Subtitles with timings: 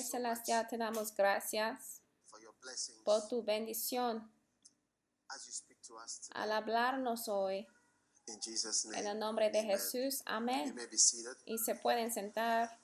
[0.00, 2.00] Padre Celestial, te damos gracias
[3.04, 4.32] por tu bendición.
[6.32, 7.66] Al hablarnos hoy.
[8.94, 10.74] En el nombre de Jesús, amén.
[11.44, 12.80] Y se pueden sentar.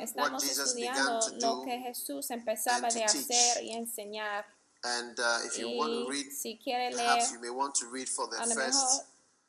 [0.00, 4.46] Estamos estudiando lo que Jesús empezaba de hacer y enseñar.
[5.56, 7.72] y si quiere leer, a lo mejor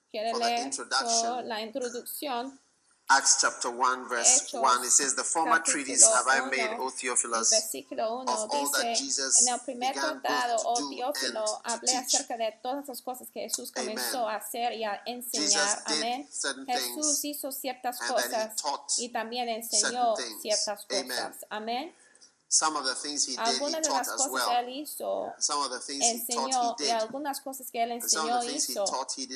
[0.10, 2.60] quiere leer por la introducción
[3.10, 6.86] Acts chapter 1, verse Hechos, 1, it says, The former treatise have I made, uno,
[6.86, 10.96] O Theophilus, 1 of all that Jesus en el primer began contado, both to do
[10.96, 12.06] Teófilo, and to hablé teach.
[12.16, 14.00] acerca de todas las cosas que Jesús Amen.
[14.00, 15.44] a hacer y a enseñar.
[15.44, 16.28] Jesus did Amén.
[16.32, 20.42] certain Jesús things, hizo ciertas cosas taught y también enseñó certain things.
[20.42, 21.08] ciertas Amen.
[21.10, 21.46] cosas.
[21.50, 21.96] Amén.
[22.62, 24.46] Algunas de las as cosas well.
[24.48, 27.84] que él hizo, Some of the things he enseñó taught, he y algunas cosas que
[27.84, 28.86] él enseñó hizo,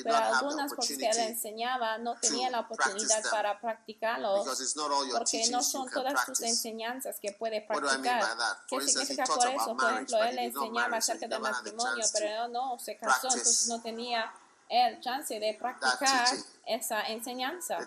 [0.04, 4.90] pero algunas cosas que él enseñaba no tenía la oportunidad para practicarlos because it's not
[4.92, 6.46] all your porque no son todas practice.
[6.46, 8.24] enseñanzas que puede practicar.
[8.68, 9.76] ¿Qué significa por eso?
[9.76, 14.32] Por ejemplo, él enseñaba acerca del matrimonio, pero él no se casó, entonces no tenía
[14.68, 16.44] el chance de practicar teaching.
[16.66, 17.78] esa enseñanza.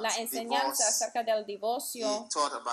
[0.00, 2.28] La enseñanza divorce, acerca del divorcio,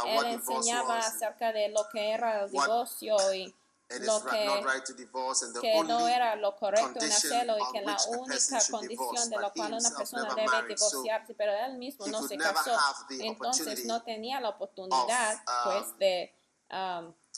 [0.06, 3.54] él what enseñaba acerca de lo que era el what- divorcio y
[3.94, 7.98] and lo que right divorce, que no era lo correcto en hacerlo y que la
[8.18, 12.26] única condición de la cual una persona debe married, so divorciarse, pero él mismo no
[12.26, 12.72] se casó,
[13.10, 16.34] entonces no tenía la oportunidad of, um, pues de,
[16.72, 16.78] um,
[17.08, 17.31] uh, living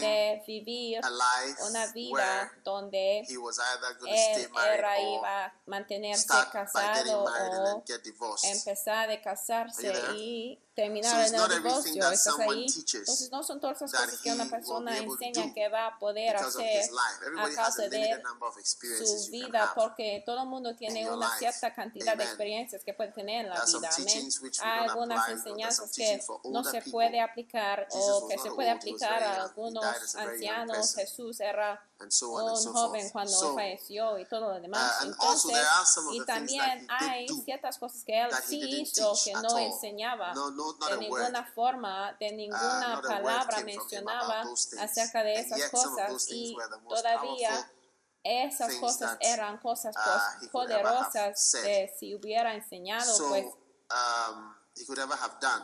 [0.00, 4.78] de vivir a life una vida donde he was either going to él stay married
[4.78, 8.44] era or iba a mantenerse start by getting casado married and o then get divorced.
[8.44, 12.66] empezar de casarse y terminar So en el that ¿Estás ahí?
[12.66, 16.84] Entonces no son todas las cosas que una persona enseña que va a poder hacer
[17.38, 18.20] a causa de
[18.80, 21.38] su vida porque todo el mundo tiene una life.
[21.38, 24.60] cierta cantidad de experiencias que puede tener en la There are some vida.
[24.62, 26.20] Hay algunas there's enseñanzas que
[26.50, 30.94] no se puede aplicar o que se puede aplicar a algunos ancianos.
[30.94, 33.12] Jesús era and so on and un so joven forth.
[33.12, 35.00] cuando So, falleció y todo lo demás.
[35.00, 37.78] Uh, and also Entonces, there are some of y the things that también hay ciertas
[37.78, 41.54] cosas que él sí hizo que no enseñaba No, no, de ninguna word.
[41.54, 44.42] forma, de ninguna not a word palabra mencionaba
[44.80, 46.56] acerca de And esas cosas y
[46.88, 47.70] todavía
[48.24, 53.44] esas cosas eran cosas uh, ever have poderosas que si hubiera enseñado So pues
[53.90, 55.62] um, he could ever have done,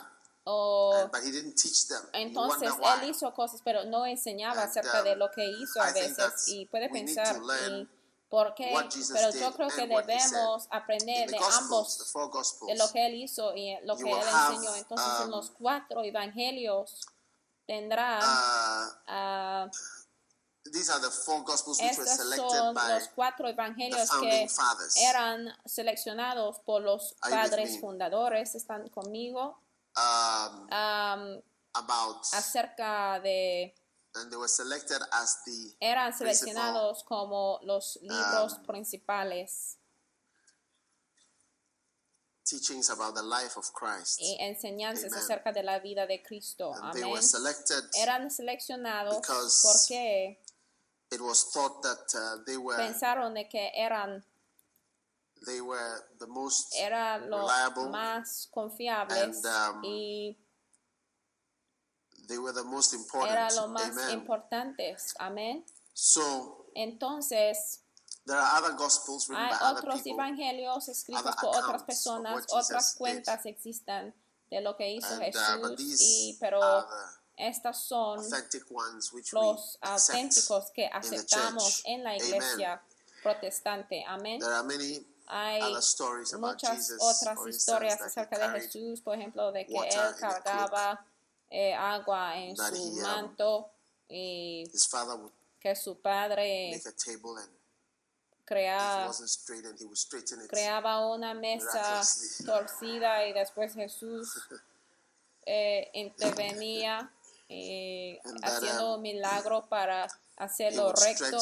[0.50, 2.02] o and- but he didn't teach them.
[2.12, 5.90] Entonces él hizo cosas pero no enseñaba And, acerca um, de lo que hizo a
[5.90, 7.88] I veces y puede pensar y
[8.28, 8.72] por qué
[9.12, 13.54] pero yo creo que debemos aprender de Gospels, ambos Gospels, de lo que él hizo
[13.56, 14.74] y lo que él enseñó.
[14.76, 17.00] Entonces en um, los cuatro evangelios
[17.66, 19.70] tendrán uh, ah,
[20.72, 24.30] these are the four Gospels which were selected son by los cuatro the evangelios founding
[24.30, 24.96] que fathers.
[24.96, 28.54] eran seleccionados por los padres fundadores.
[28.54, 29.58] Están conmigo
[29.96, 31.42] Um, Am,
[31.74, 33.74] about, acerca de
[34.14, 39.76] and they were selected as the eran seleccionados como los libros um, principales
[42.44, 44.20] teachings about the life of Christ.
[44.20, 45.24] y enseñanzas Amen.
[45.24, 46.72] acerca de la vida de Cristo.
[46.74, 47.10] Amén.
[47.10, 50.38] were selected Eran seleccionados because porque
[51.12, 54.24] it was thought that uh, they were pensaron de que eran
[55.46, 60.36] they were the most era lo reliable más confiables and, um, y
[62.28, 63.32] they were the most important.
[63.32, 64.10] era lo más Amen.
[64.10, 65.14] importantes.
[65.18, 65.64] Amén.
[65.94, 67.80] So Entonces,
[68.26, 70.12] there are other gospels written hay by other otros people.
[70.12, 72.98] evangelios escritos other por otras personas, otras did.
[72.98, 74.14] cuentas existen
[74.50, 76.60] de lo que hizo And, uh, Jesús, these y, pero
[77.36, 82.24] estas son authentic ones which los auténticos que the aceptamos en la Amen.
[82.24, 82.82] iglesia
[83.22, 84.04] protestante.
[84.06, 84.40] Amén.
[84.40, 85.62] There are many Hay
[86.38, 91.06] muchas otras historias acerca de Jesús, por ejemplo, de que él cargaba
[91.48, 93.70] eh, agua en su um, manto
[94.08, 94.64] y
[95.60, 96.82] que su padre
[100.48, 102.02] creaba una mesa
[102.44, 104.32] torcida y después Jesús
[105.46, 107.12] eh, intervenía
[107.48, 111.38] eh, haciendo un milagro para hacerlo recto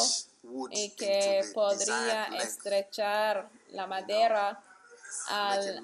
[0.70, 4.62] y que podría estrechar la madera
[5.28, 5.82] al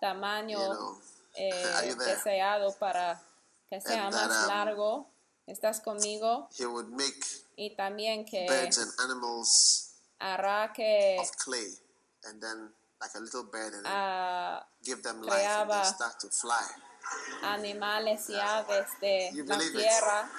[0.00, 0.98] tamaño
[1.34, 3.20] eh, deseado para
[3.68, 5.10] que sea más um, largo.
[5.46, 6.48] ¿Estás conmigo?
[6.56, 11.76] He would make Y también que birds and animals hará que of clay
[12.24, 15.84] and then like a little bird and then ah, give them life and they creaba-
[15.84, 16.66] start to fly.
[17.42, 20.30] animales y aves de la tierra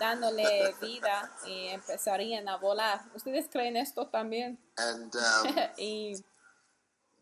[0.00, 3.04] dándole vida y empezarían a volar.
[3.14, 4.58] ¿Ustedes creen esto también?
[4.78, 6.14] And um, y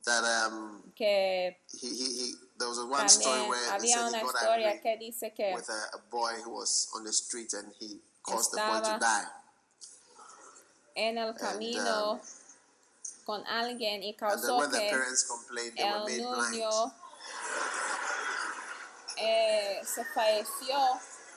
[0.04, 4.22] that um, que he, he, he, there was a one story where he había una
[4.22, 8.00] historia que dice que with a, a boy who was on the street and he
[8.22, 9.26] caused the boy to die.
[10.94, 12.20] en el camino um,
[13.24, 16.94] con alguien y And causó the que parents complained, they were el niño
[19.16, 20.78] eh, se falleció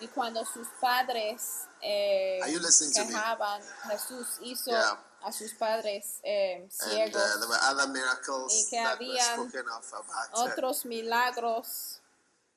[0.01, 1.41] y cuando sus padres
[1.81, 2.39] eh,
[2.93, 4.97] quejaban, Jesús hizo Yeah.
[5.23, 7.15] a sus padres eh, And ciegos.
[7.21, 8.99] uh, there were other miracles Y que about
[10.33, 11.99] uh, Otros milagros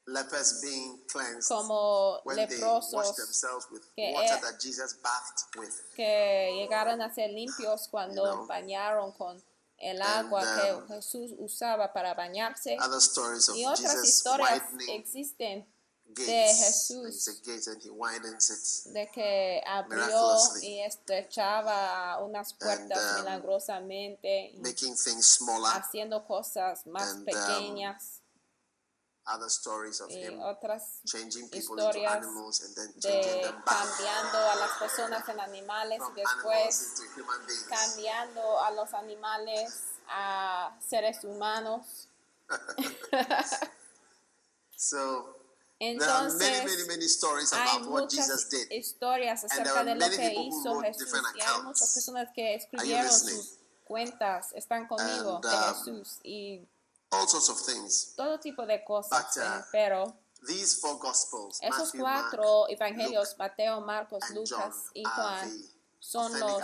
[0.06, 4.94] lepers being cleansed como when they leprosos washed themselves with que water e- that Jesus
[5.02, 5.72] bathed with.
[5.94, 8.46] que llegaron a ser limpios cuando You know.
[8.46, 9.42] bañaron con
[9.78, 12.76] el And, agua um, que Jesús usaba para bañarse.
[12.80, 15.66] Other stories of Y otras Jesus historias existen
[16.08, 16.58] gates.
[16.58, 17.24] Jesús.
[18.92, 25.72] De que abrió y estrechaba unas puertas And, um, milagrosamente, y making things smaller.
[25.72, 28.20] haciendo cosas más and, um, pequeñas
[29.26, 33.62] Other stories of y him otras changing people into animals and then changing de them
[33.64, 36.92] back cambiando a las personas en animales from y después
[37.66, 39.72] cambiando a los animales
[40.08, 42.08] a seres humanos.
[44.76, 45.43] So
[45.78, 48.70] there are many, many, Entonces, many stories hay about what muchas Jesus did.
[48.70, 54.52] historias acerca de lo que hizo Jesús y hay muchas personas que escribieron sus cuentas,
[54.54, 56.66] están conmigo And, de um, Jesús y
[57.10, 58.14] All sorts of things.
[58.16, 60.16] todo tipo de cosas, But, uh, eh, pero
[60.46, 65.02] These four Gospels, esos Matthew, cuatro Mark, evangelios, Luke, Mateo, Marcos, and John, Lucas y
[65.04, 65.62] Juan,
[66.04, 66.62] son los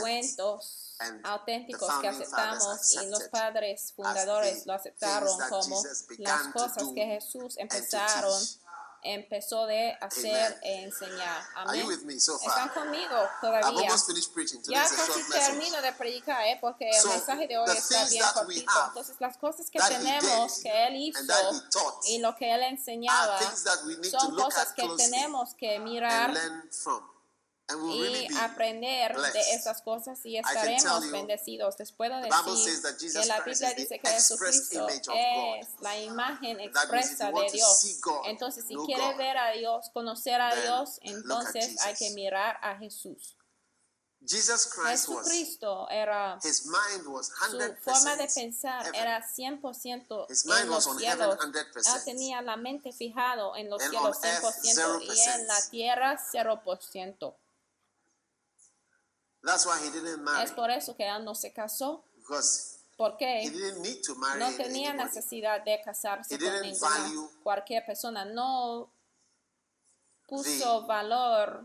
[0.00, 5.82] cuentos auténticos que aceptamos y los padres fundadores lo aceptaron como
[6.18, 8.40] las cosas que Jesús empezaron,
[9.02, 11.42] empezó de hacer e enseñar.
[11.56, 11.86] Amén.
[12.08, 13.88] Están conmigo todavía.
[14.68, 16.58] Ya casi termino de predicar, ¿eh?
[16.60, 18.72] porque el mensaje de hoy está bien cortito.
[18.88, 21.20] Entonces, las cosas que tenemos, que Él hizo
[22.04, 23.38] y lo que Él enseñaba,
[24.10, 26.32] son cosas que tenemos que mirar
[27.68, 31.76] really y aprender de esas cosas y estaremos bendecidos.
[31.78, 32.32] Les puedo decir
[33.12, 38.00] que la Christ Biblia dice que Jesucristo es la imagen expresa de Dios.
[38.26, 43.36] Entonces, si quieres ver a Dios, conocer a Dios, entonces hay que mirar a Jesús.
[44.28, 50.68] Jesucristo era his mind was su 100% forma de pensar era 100% His mind en
[50.70, 51.36] was los on cielos.
[51.38, 51.96] heaven 100%.
[51.96, 55.70] Él tenía la mente fijado en los cielos on earth, 100% y en la 0%.
[55.70, 57.36] tierra 0%.
[59.46, 60.42] That's why he didn't marry.
[60.42, 64.40] Es por eso que él no se casó, Because he porque didn't need to marry
[64.40, 65.08] no tenía anybody.
[65.08, 68.24] necesidad de casarse He con ninguna cualquier persona.
[68.24, 68.90] No
[70.26, 71.64] puso valor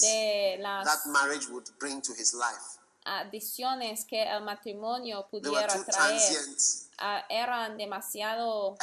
[0.00, 2.80] de las that marriage would bring to his life.
[3.04, 6.20] adiciones que el matrimonio pudiera traer.
[6.98, 8.76] Ah, eran demasiado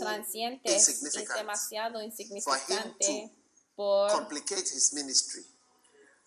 [0.00, 3.30] transientes y demasiado insignificantes
[3.76, 5.46] por his ministry.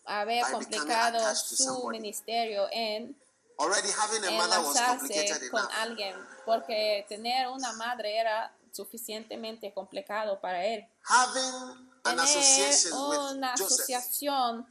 [0.05, 3.15] Becoming complicado su ministerio en
[3.57, 9.73] Already having a mother was complicated enlazarse con alguien, porque tener una madre era suficientemente
[9.73, 10.85] complicado para él.
[11.03, 12.93] Having an association
[13.35, 14.67] una asociación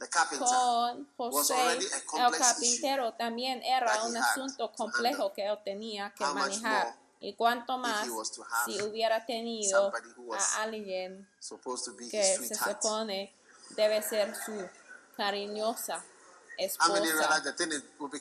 [1.17, 6.95] con José, el carpintero, también era un asunto to complejo que él tenía que manejar.
[7.19, 8.07] Y cuánto más
[8.65, 9.91] si hubiera tenido
[10.31, 11.27] a alguien
[12.11, 13.33] que se supone
[13.71, 14.69] debe ser su
[15.15, 16.03] cariñosa
[16.57, 16.93] esposa.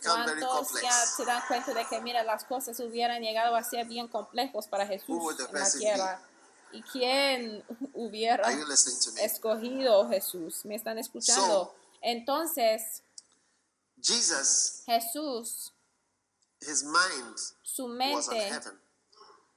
[0.03, 4.09] ¿Cuántos ya se dan cuenta de que, mira, las cosas hubieran llegado a ser bien
[4.09, 6.21] complejos para Jesús en la tierra?
[6.73, 8.43] ¿Y quién hubiera
[9.21, 10.65] escogido Jesús?
[10.65, 11.47] ¿Me están escuchando?
[11.47, 13.03] So- Entonces,
[14.03, 15.73] Jesus, Jesús,
[16.61, 18.81] his mind su was on mente heaven.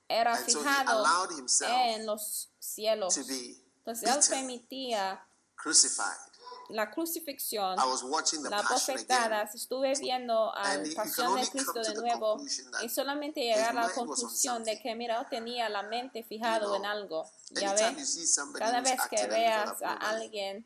[0.08, 3.18] era And so he fijado allowed himself en los cielos.
[3.18, 5.26] Entonces él permitía
[5.56, 6.27] crucified.
[6.70, 12.38] La crucifixión, las bofetadas, estuve viendo a la pasión de Cristo de nuevo
[12.82, 16.86] y solamente llegar a la conclusión de que mira, él tenía la mente fijado en
[16.86, 17.30] algo.
[17.52, 20.66] Ya Anytime ve, you see somebody cada vez que veas a alguien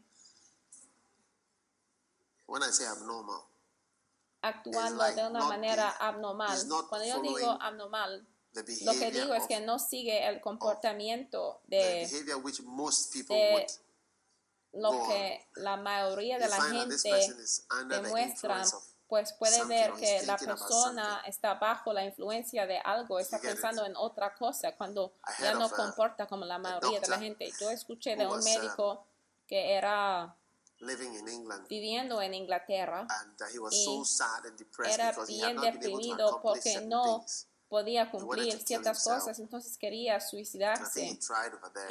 [2.52, 3.48] when I say abnormal,
[4.42, 6.58] actuando de una manera abnormal,
[6.90, 12.44] cuando yo digo abnormal, lo que digo es que no sigue el comportamiento de behavior
[12.44, 13.66] which most people de
[14.74, 16.96] lo que la mayoría de la gente
[17.74, 23.86] of pues puede ver que la persona está bajo la influencia de algo, está pensando
[23.86, 27.52] en otra cosa, cuando ya no a- comporta como la mayoría de la gente.
[27.60, 29.06] Yo escuché de un uh, médico
[29.46, 30.34] que era
[30.80, 34.98] living in England, viviendo en Inglaterra, and uh, he was y so sad and depressed
[34.98, 37.26] era bien deprimido porque no.
[37.72, 41.18] Podía cumplir ciertas cosas, entonces quería suicidarse.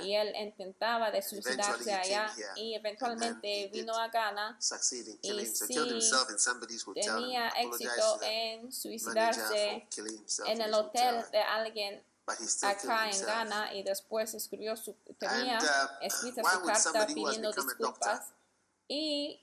[0.02, 4.58] Y él intentaba de suicidarse allá y eventualmente vino a Ghana
[5.22, 5.74] y sí
[6.94, 9.88] tenía éxito en suicidarse
[10.46, 12.04] en el hotel de alguien
[12.62, 13.24] acá en.
[13.24, 18.34] Ghana y después escribió su, tenía uh, escrita su carta pidiendo disculpas
[18.86, 19.42] y.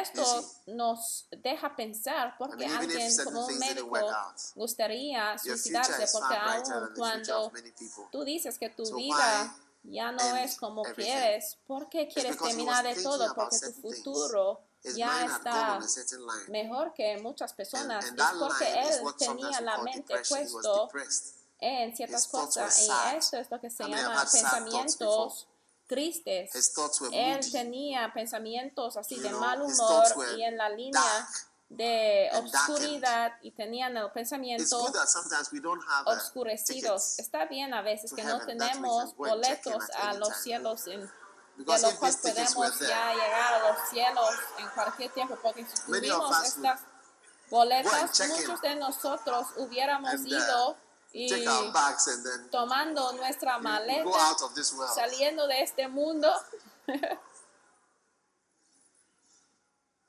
[0.00, 0.24] esto
[0.66, 3.98] nos deja pensar porque I mean, alguien como un médico
[4.54, 7.52] gustaría suicidarse porque future cuando
[8.10, 11.04] tú dices que tu So vida ya no es como everything?
[11.04, 13.34] quieres, ¿por qué quieres terminar de todo?
[13.34, 14.60] Porque tu futuro
[14.94, 15.78] ya está
[16.48, 18.04] mejor que muchas personas.
[18.06, 21.34] and Es that porque él tenía la mente depressed.
[21.60, 25.46] en ciertas cosas y esto es lo que se have llama pensamientos
[25.92, 26.54] tristes.
[26.54, 30.04] His thoughts were Él tenía pensamientos así de mal humor
[30.36, 31.28] y en la línea
[31.68, 36.66] de obscuridad y tenían el pensamiento uh, oscurecidos.
[36.66, 37.18] tickets.
[37.18, 41.00] Está bien a veces que no tenemos boletos a los cielos en
[41.56, 46.44] de lo cual podemos ya llegar a los cielos en cualquier tiempo, porque si tuvimos
[46.44, 46.80] estas
[47.50, 50.76] boletas, muchos de nosotros hubiéramos uh, ido
[51.14, 54.94] y take our bags and then tomando nuestra go maleta, out of this world.
[54.94, 56.28] saliendo de este mundo.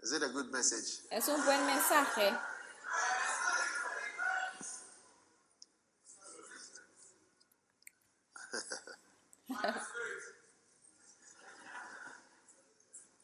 [0.02, 1.02] Is it a good message?
[1.12, 2.38] Es un buen mensaje.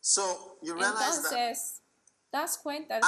[0.09, 1.81] So you realize that Entonces,
[2.31, 3.05] das cuenta que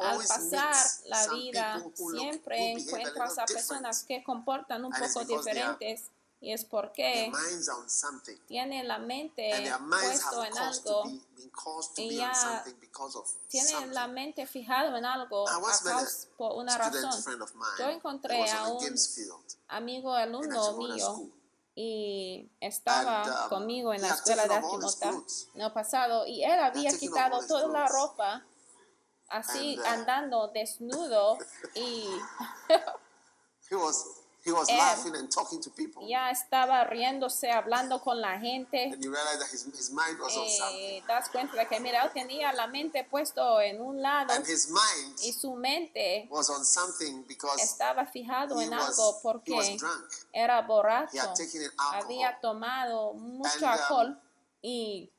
[0.00, 0.74] al pasar
[1.06, 1.74] la vida
[2.20, 2.56] siempre
[2.88, 7.28] encuentras a personas que comportan un poco diferentes y es porque
[8.46, 9.50] tienen la mente
[10.06, 11.02] puesto en algo,
[11.96, 12.30] y ya
[13.48, 17.10] tienen la mente fijado en algo a causa- por una razón.
[17.78, 18.78] Yo encontré a un
[19.66, 20.62] amigo alumno
[20.94, 21.30] mío.
[21.80, 25.48] Y estaba And, um, conmigo en la escuela de clothes.
[25.54, 28.44] en el pasado y él había quitado toda la ropa
[29.28, 31.38] así And, uh, andando desnudo
[31.76, 32.04] y
[34.48, 36.08] He was he was Él- laughing and talking to people.
[36.08, 38.84] ya estaba riéndose, hablando con la gente.
[38.84, 40.78] And you realize that his, his mind was on something.
[40.78, 44.46] Eh, das cuenta de que mira, él tenía la mente puesto en un lado And
[44.46, 49.10] his mind y su mente was on something because estaba fijado he en was, algo
[49.10, 50.10] he was porque drunk.
[50.32, 52.02] era He borracho, had taken in alcohol.
[52.04, 54.22] había tomado mucho And, um, alcohol
[54.62, 55.12] y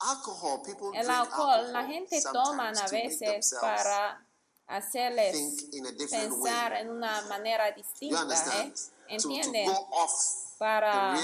[0.00, 4.23] Alcohol, people el drink alcohol, la alcohol gente toma a veces para
[4.66, 6.80] hacerles think in a different pensar way.
[6.82, 8.22] en una manera distinta?
[8.22, 8.72] ¿eh?
[8.72, 9.70] To, to ¿Entienden?
[10.56, 11.14] Para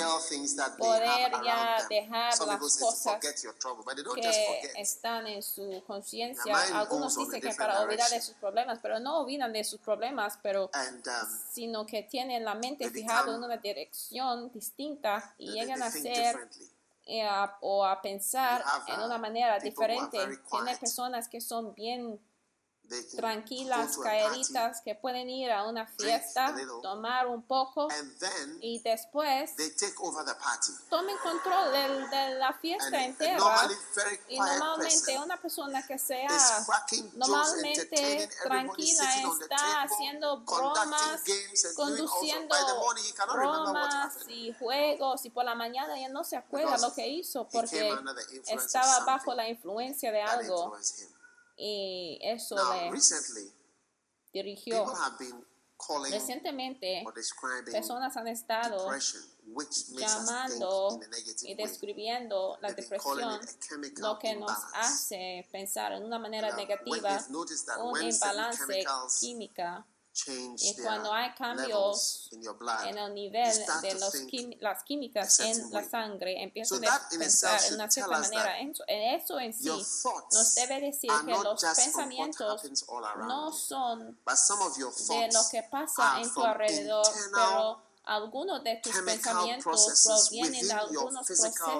[0.76, 6.56] poder ya dejar Some las cosas que están en su conciencia.
[6.74, 10.68] Algunos dicen que para olvidar de sus problemas, pero no olvidan de sus problemas, pero
[10.72, 15.78] And um, sino que tienen la mente fijada en una dirección distinta y they, llegan
[15.78, 16.50] they a ser
[17.06, 20.18] eh, a- o a pensar have, en uh, una manera diferente.
[20.18, 20.80] very Tiene quiet.
[20.80, 22.20] personas que son bien
[23.16, 27.88] tranquilas, calladitas, que pueden ir a una fiesta, tomar un poco
[28.60, 29.50] y después
[30.88, 33.38] tomen control del- de, la fiesta entera.
[34.28, 36.28] Y normalmente una persona que sea
[37.14, 39.04] normalmente tranquila
[39.42, 41.20] está haciendo bromas,
[41.76, 42.54] conduciendo
[43.34, 47.90] bromas y juegos y por la mañana ya no se acuerda lo que hizo porque
[48.46, 50.76] estaba bajo la influencia de algo.
[51.60, 53.52] Y eso Now, le recently,
[54.32, 54.86] dirigió.
[54.86, 55.44] have been
[56.10, 57.04] Recientemente
[57.70, 58.90] personas han estado
[59.96, 61.00] llamando
[61.42, 63.40] y describiendo la depresión,
[63.96, 67.24] lo que nos hace pensar en una manera negativa,
[67.82, 68.84] un imbalance
[69.20, 69.86] química
[70.60, 72.28] Y cuando hay cambios
[72.88, 73.52] en el nivel
[73.82, 78.42] de los quim- las químicas en la sangre, empiezan a pensar en una cierta manera.
[78.44, 79.64] that En so- en eso en sí
[80.32, 82.62] nos debe decir que los pensamientos
[83.28, 84.18] no son
[84.98, 89.62] de lo que pasa en tu alrededor, pero algunos de tus pensamientos
[90.28, 91.26] provienen de algunos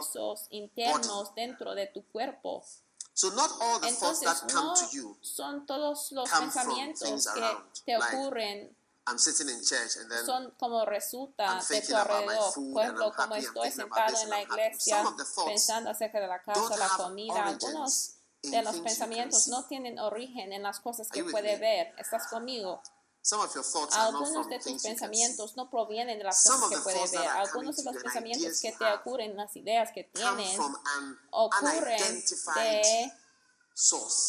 [0.02, 2.64] procesos internos dentro de tu cuerpo.
[3.12, 5.16] So not all the thoughts Entonces, that come no to you.
[5.20, 8.74] son todos los pensamientos que te ocurren
[9.06, 12.54] I'm sitting in church and then son como resulta I'm de thinking tu alrededor.
[12.72, 15.04] Por ejemplo, como estoy sentado en la iglesia
[15.46, 20.62] pensando acerca de la casa, la comida, algunos de los pensamientos no tienen origen en
[20.62, 21.92] las cosas que puede ver.
[21.98, 22.82] ¿Estás conmigo?
[23.22, 26.68] Some of your thoughts are not Algunos de tus pensamientos no provienen de las cosas
[26.70, 27.28] que the puede thoughts that ver.
[27.28, 30.38] Algunos de los pensamientos que te ocurren, las ideas que an
[31.30, 32.74] ocurren de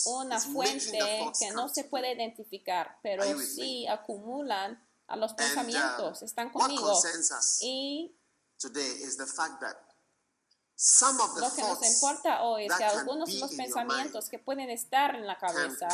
[0.05, 0.99] una fuente
[1.39, 6.21] que no se puede identificar, pero sí acumulan a los And, pensamientos.
[6.21, 6.93] uh, Están conmigo.
[7.61, 8.15] Y
[11.39, 15.27] lo que nos importa hoy es que algunos de los pensamientos que pueden estar en
[15.27, 15.87] la cabeza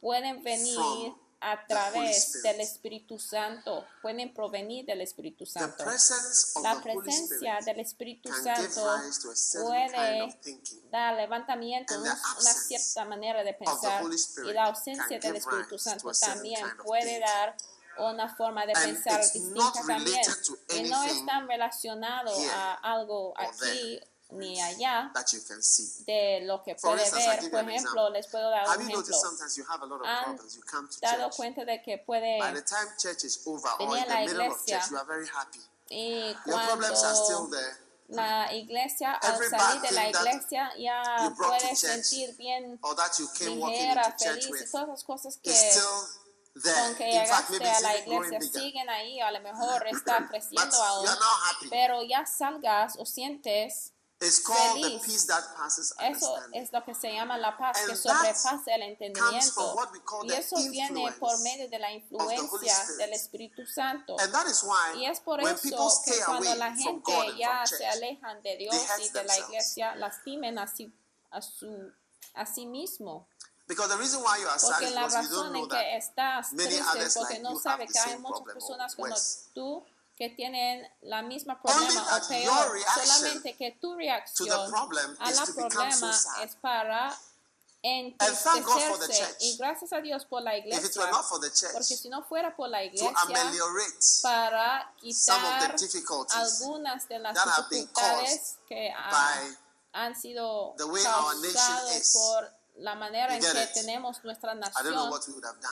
[0.00, 5.84] pueden venir a través del Espíritu Santo, pueden provenir del Espíritu Santo.
[6.62, 8.82] La presencia del Espíritu Santo
[9.62, 10.90] puede kind of thinking.
[10.90, 14.04] da levantamiento, una cierta manera de pensar.
[14.46, 17.56] Y la ausencia del Espíritu Santo también puede dar
[17.98, 20.20] una forma de pensar distinta también.
[20.76, 24.00] y no están relacionados a algo aquí
[24.32, 25.12] ni allá
[25.46, 26.04] can see.
[26.04, 27.50] de lo que puede instance, ver.
[27.50, 28.10] Por ejemplo, example.
[28.10, 28.96] les puedo dar un ejemplo.
[28.96, 30.56] noticed sometimes you have a lot of Han problems?
[30.56, 33.88] You come to dado cuenta de que puede By the time church is over or
[33.88, 34.78] Venía in the la iglesia.
[34.78, 35.60] church, you are very happy.
[35.90, 37.76] y Your problems are still cuando there.
[38.08, 42.80] la iglesia al salir de la iglesia ya puedes sentir bien
[43.38, 45.52] ligera, feliz todas las cosas que
[46.52, 51.08] con que llegaste a la iglesia siguen ahí, a lo mejor está creciendo aún,
[51.70, 53.92] pero ya salgas o sientes,
[54.22, 55.02] It's called the feliz.
[55.06, 58.74] peace that passes eso es lo que se llama la paz, que And that sobrepasa
[58.74, 59.52] el entendimiento.
[59.54, 63.64] from what we call Y the eso viene por medio de la influencia del Espíritu
[63.66, 64.16] Santo.
[64.20, 67.88] And that is why Y es por eso que cuando la gente ya se church,
[67.92, 70.92] alejan de Dios y de la iglesia, lastimen a sí,
[71.30, 71.90] a su,
[72.34, 73.26] a sí mismo.
[73.66, 76.82] because the reason why you are sad Porque is la razón en que estás triste
[77.14, 79.14] porque no you sabe have que the hay muchas personas como
[79.54, 79.84] tú
[80.20, 82.78] que tienen la misma problema o peor.
[83.06, 86.10] Solamente que tu reacción a la so problema
[86.42, 87.18] es para
[87.82, 89.08] entristecerse.
[89.08, 89.36] church.
[89.40, 90.82] Y gracias a Dios por la iglesia.
[90.90, 93.10] the Porque church si no fuera por la iglesia,
[94.22, 95.74] para quitar
[96.34, 97.34] algunas de las
[97.70, 99.56] dificultades que ha- by
[99.92, 103.72] han sido causadas por la manera en que it?
[103.74, 105.12] tenemos nuestra nación.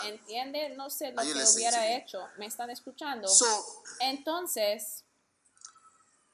[0.04, 0.70] ¿Entiende?
[0.76, 2.26] No sé lo Are que hubiera hecho.
[2.36, 3.26] ¿Me están escuchando?
[3.28, 5.04] So, Entonces,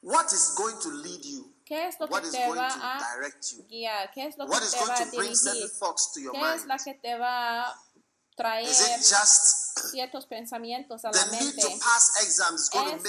[0.03, 1.55] what is going to lead you?
[1.65, 3.01] ¿qué es lo What que te va a
[3.69, 4.11] guiar?
[4.13, 5.73] ¿Qué es lo que What te va a dirigir?
[6.33, 7.84] ¿Qué es la que te va a
[8.35, 8.75] traer
[9.91, 11.63] ciertos pensamientos a la mente?
[11.63, 12.39] es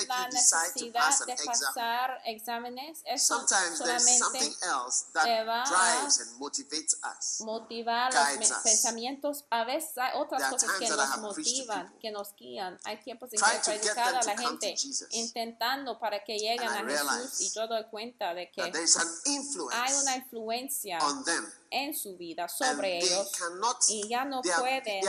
[0.07, 3.01] la necesidad de pasar exámenes.
[3.05, 4.55] Eso solamente
[5.23, 6.07] te va a
[7.39, 9.45] motivar los pensamientos.
[9.49, 12.79] A veces hay otras cosas que nos motivan, que nos guían.
[12.83, 14.75] Hay tiempos en que he predicado a la gente
[15.11, 20.99] intentando para que lleguen a Jesús y yo doy cuenta de que hay una influencia
[20.99, 21.51] on them.
[21.75, 25.03] En su vida sobre ellos cannot, y ya no are, pueden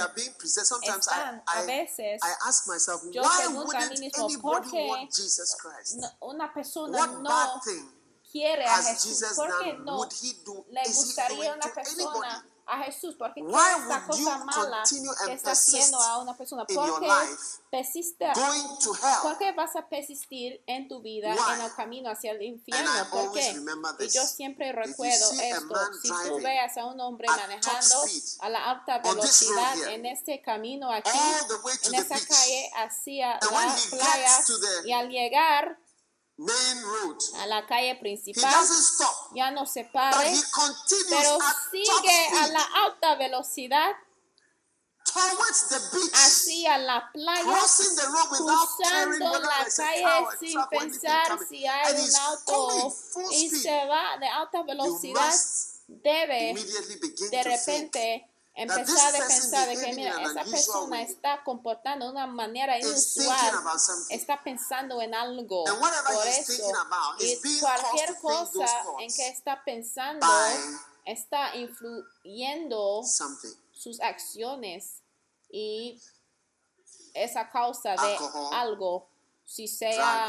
[0.83, 5.09] I, están a I, veces I ask myself, yo pregunto a mí mismo, ¿por qué
[6.21, 7.63] una persona What no
[8.33, 9.21] quiere a Jesús?
[9.21, 10.67] Jesus ¿Por qué no Would he do?
[10.71, 12.56] le gustaría una persona anybody?
[12.67, 13.15] A Jesús?
[13.17, 14.83] Porque qué you cosa mala
[15.25, 16.65] que está haciendo a una persona?
[16.67, 17.09] Porque
[17.71, 19.23] persiste, Going to hell.
[19.23, 21.55] ¿por qué vas a persistir en tu vida Why?
[21.55, 22.91] en el camino hacia el infierno?
[23.11, 25.75] ¿Por remember Y yo siempre recuerdo esto.
[26.03, 27.95] Si tú veas a un hombre manejando
[28.41, 31.11] a la alta velocidad here, en este camino aquí,
[31.85, 34.45] en esa beach, calle hacia And la playa
[34.85, 35.79] y al llegar
[36.39, 38.51] a la calle he principal.
[38.51, 41.39] doesn't stop, ya no se but pare, he continues pero
[41.71, 43.97] sigue a la alta velocidad.
[45.05, 50.61] Towards the beach, hacia la playa, crossing the road without caring cruzando la calle sin
[50.69, 52.93] pensar si hay un auto
[53.31, 55.33] y se va de alta velocidad,
[55.87, 62.07] debe immediately begin de repente empezar a pensar de que mira, esa persona está comportando
[62.07, 63.53] de una manera inusual,
[64.09, 65.65] está pensando en algo.
[65.65, 68.67] Por eso, thinking about is y cualquier cosa
[68.99, 70.27] en que está pensando
[71.05, 73.55] está influyendo something.
[73.73, 75.03] sus acciones
[75.51, 76.01] y
[77.15, 79.09] es a causa de Alcohol, algo,
[79.45, 80.29] si sea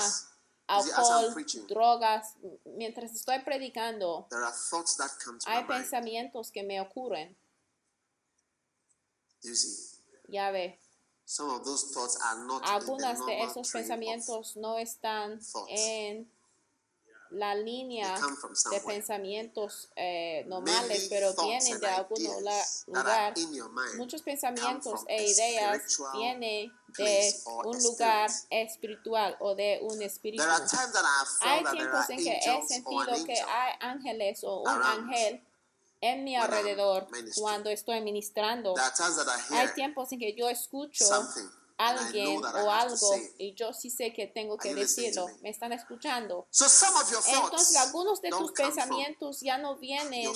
[0.68, 1.34] alcohol,
[1.68, 2.36] drogas.
[2.66, 7.36] Mientras estoy predicando, there are thoughts that come to hay pensamientos que me ocurren.
[9.48, 9.98] You see,
[10.30, 10.78] Ya ve,
[11.26, 15.72] some of those thoughts are not in the algunas de esos pensamientos no están thoughts.
[15.72, 16.30] en
[17.30, 18.14] la línea
[18.72, 22.24] de pensamientos eh, normales, Mainly pero vienen de algún
[22.88, 23.34] lugar.
[23.98, 25.82] Muchos pensamientos e ideas
[26.14, 27.34] vienen de
[27.66, 28.70] un lugar spirit.
[28.70, 30.44] espiritual o de un espíritu.
[31.42, 35.42] Hay tiempos en que he sentido que hay ángeles o un ángel
[36.02, 38.76] en mi alrededor cuando estoy ministrando.
[39.52, 41.06] Hay tiempos en que yo escucho
[41.78, 45.28] alguien o algo y yo sí sé que tengo que decirlo.
[45.42, 45.50] me?
[45.50, 46.48] Están escuchando.
[46.50, 50.32] So some of your Entonces algunos de tus pensamientos ya no vienen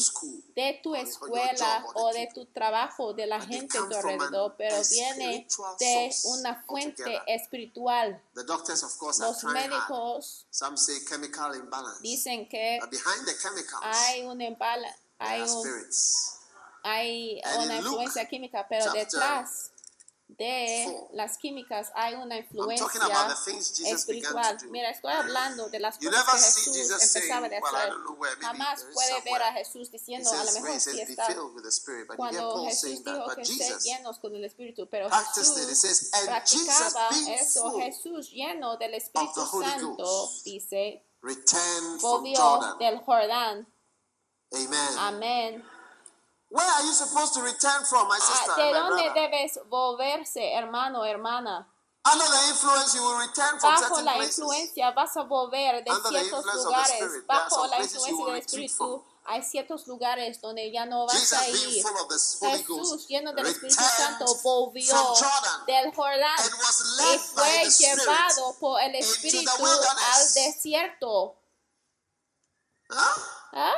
[0.55, 5.47] de tu escuela o de tu trabajo, de la gente a tu alrededor, pero viene
[5.79, 8.21] de una fuente espiritual.
[8.35, 12.01] The doctors, of course, are Los médicos Some say chemical imbalance.
[12.01, 12.79] dicen que
[13.81, 15.85] hay un embala, hay, un,
[16.83, 19.71] hay una influencia química, pero detrás
[20.27, 22.87] de las químicas hay una influencia
[23.93, 24.57] espiritual.
[24.69, 27.93] Mira, estoy hablando de las cosas que Jesús Jesus empezaba I hacer.
[28.39, 31.27] Jamás puede ver a Jesús diciendo, a lo mejor sí está
[32.15, 33.13] cuando Jesús that.
[33.13, 38.95] dijo que Jesus llenos con el Espíritu, pero Jesús says, practicaba eso, Jesús lleno del
[38.95, 41.05] Espíritu Santo, dice,
[41.99, 43.67] volvió del Jordán.
[44.53, 44.97] Amen.
[44.97, 45.63] Amén.
[46.49, 50.53] Where are you supposed to return from, my Ah, sister ¿De my dónde debes volverse,
[50.53, 51.67] hermano, hermana?
[52.03, 54.39] Under the influence, you will return from Bajo certain la places.
[54.39, 57.27] influencia vas a volver de Under ciertos lugares.
[57.27, 61.47] Bajo la places influencia del Espíritu hay ciertos lugares donde ya no vas Jesus a
[61.47, 62.57] ir.
[62.57, 64.95] Jesús, lleno del Espíritu Santo, volvió
[65.67, 66.39] del Jordán
[67.13, 71.37] y fue llevado por el Espíritu al desierto.
[72.89, 73.21] Huh?
[73.53, 73.73] ¿Ah?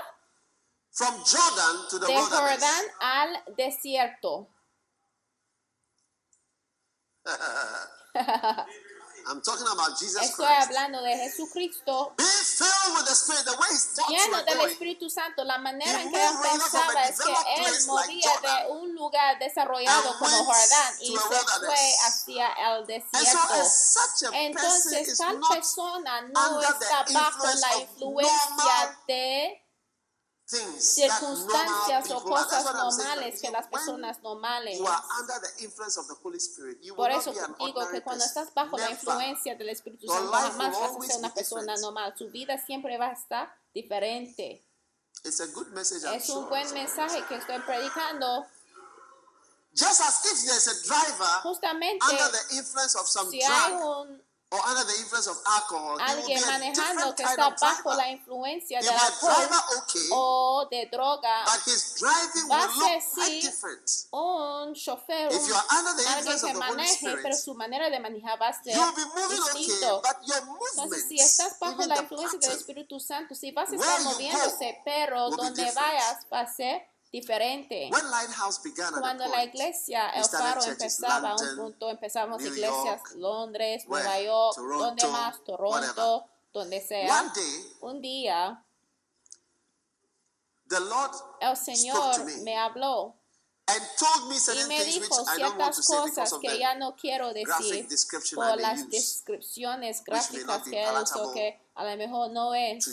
[0.93, 2.13] From Jordan to the De.
[2.13, 4.47] Jordán al desierto.
[9.25, 10.67] I'm talking about Jesus Estoy Christ.
[10.67, 13.45] hablando de Jesucristo Be filled with the Spirit.
[13.45, 14.69] The way his thoughts lleno del.
[14.69, 15.43] Espíritu Santo.
[15.45, 20.45] La manera en que él pensaba es que él movía de un lugar desarrollado como
[20.45, 24.32] Jordán y se fue hacia el desierto.
[24.34, 29.62] Entonces, tal not persona no está bajo la influencia de
[30.45, 34.79] circunstancias o cosas normales que las personas normales.
[36.95, 41.01] Por eso digo que cuando estás bajo la influencia del Espíritu Santo, jamás vas a
[41.01, 42.13] ser una persona normal.
[42.17, 44.65] Su vida siempre va a estar diferente.
[45.23, 48.45] It's a good message, I'm Es un buen mensaje que estoy predicando.
[49.73, 54.23] Just as if there's a driver Justamente, under the influence of some si hay un
[54.54, 58.89] or under the influence of alcohol, alguien a manejando que está bajo la influencia del
[58.89, 59.50] alcohol
[59.82, 63.50] okay, o de droga, but his driving va a ser, sí,
[64.12, 67.56] un chofer, If un- you are under the alguien influence que maneje, Spirit, pero su
[67.56, 70.02] manera de manejar va a ser okay, distinto.
[70.28, 74.02] your Entonces, si estás bajo la the influencia del Espíritu Santo, si vas a estar
[74.04, 77.89] moviéndose, pero donde vayas va a ser diferente.
[78.99, 84.04] Cuando la iglesia, el faro empezaba, a un punto empezamos New iglesias, York, Londres, where?
[84.04, 86.30] Nueva York, Toronto, donde más, Toronto, whatever.
[86.52, 87.32] donde sea.
[87.36, 88.65] day, Un día
[90.67, 93.15] the Lord el Señor me me habló
[93.67, 97.88] and told me y me dijo ciertas cosas que ya no quiero decir
[98.34, 102.88] por las descripciones gráficas que él usó que a lo mejor no es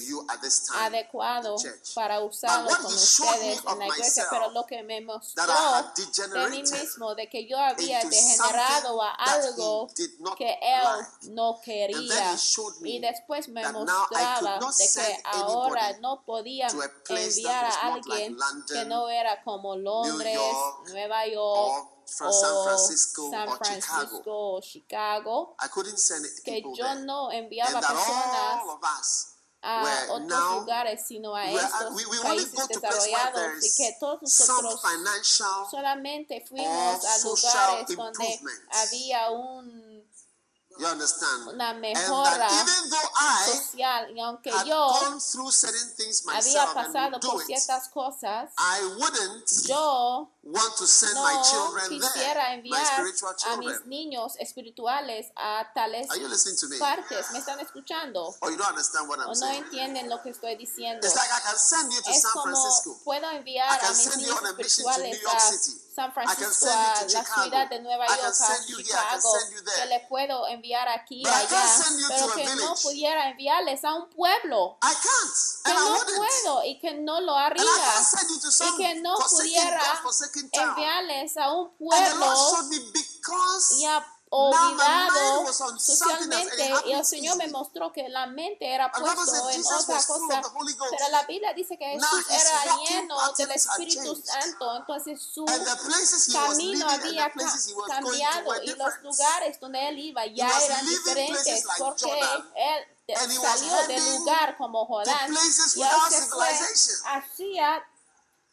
[0.75, 1.57] adecuado
[1.95, 7.15] para usarlo con ustedes en la iglesia, pero lo que me mostró de mí mismo,
[7.15, 9.89] de que yo había degenerado a algo
[10.37, 12.35] que él no quería.
[12.83, 16.69] Y después me mostraba de que ahora no podía
[17.09, 20.39] enviar a alguien que no era como Londres,
[20.89, 22.00] Nueva York
[22.33, 24.23] San Francisco San Francisco Chicago.
[24.57, 27.01] o Chicago, I couldn't send que yo there.
[27.05, 29.27] no enviaba personas all of us
[29.63, 34.81] a otros now lugares, sino a estos we- we países desarrollados y que todos nosotros
[34.81, 38.77] financial solamente fuimos a lugares donde improvements.
[38.77, 40.01] había un,
[40.79, 41.49] You understand?
[41.49, 46.23] una And mejora that even though I social y aunque yo gone through certain things
[46.27, 51.89] había pasado por it, ciertas cosas, I wouldn't yo want to send my no children
[51.89, 53.89] quisiera there, my enviar spiritual a mis children.
[53.91, 56.79] niños espirituales a tales Are you listening to me?
[56.79, 57.31] partes.
[57.33, 58.35] ¿Me están escuchando?
[58.41, 59.65] Or you don't understand what ¿O I'm no saying?
[59.65, 61.07] entienden lo que estoy diciendo?
[61.07, 62.99] It's like I can send you to Es San como Francisco.
[63.05, 65.35] puedo I enviar a can mis send you niños on a mission to New York
[65.37, 65.77] a City.
[65.95, 67.43] San I can Francisco, send you a to la Chicago.
[67.43, 68.79] ciudad de Nueva I can York, a you.
[68.79, 69.87] I Chicago, you que there.
[69.89, 71.47] le puedo enviar aquí y I allá,
[71.99, 75.35] you pero a que no pudiera enviarles a un pueblo, I can't.
[75.65, 80.01] que I no puedo y que no lo I haría, you y que no pudiera
[80.31, 80.69] God-forsaken town.
[80.71, 82.27] enviarles a un pueblo
[83.81, 90.07] ya olvidado socialmente y el Señor me mostró que la mente era says en otra
[90.07, 90.43] cosa.
[90.91, 94.23] pero la Biblia dice que Jesús era lleno del Espíritu.
[94.25, 94.77] Santo.
[94.77, 95.45] Entonces su
[96.33, 102.21] camino había cambiado y los lugares donde él iba ya eran diferentes porque
[102.55, 102.87] él
[103.33, 105.53] salió del lugar como Jordán y él
[106.09, 106.49] se fue
[107.05, 107.85] hacia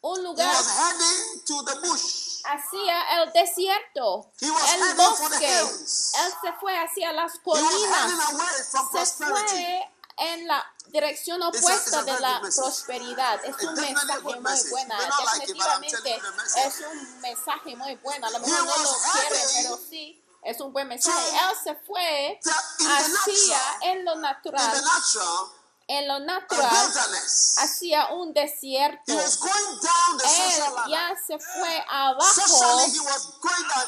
[0.00, 2.42] un He lugar was heading to the bush.
[2.44, 5.60] hacia el desierto, He was el the bosque.
[5.60, 8.12] Él se fue hacia las colinas,
[8.92, 13.44] se fue en la dirección opuesta de la prosperidad.
[13.44, 14.94] Es un mensaje muy bueno.
[15.34, 16.22] Definitivamente
[16.56, 18.26] es un mensaje muy bueno.
[18.26, 21.28] A lo mejor no lo heading pero sí es un buen mensaje.
[21.30, 24.82] Él se fue hacia en lo natural,
[25.88, 26.92] en lo natural,
[27.58, 29.10] hacia un desierto.
[29.10, 29.18] Él
[30.90, 32.24] ya se fue abajo.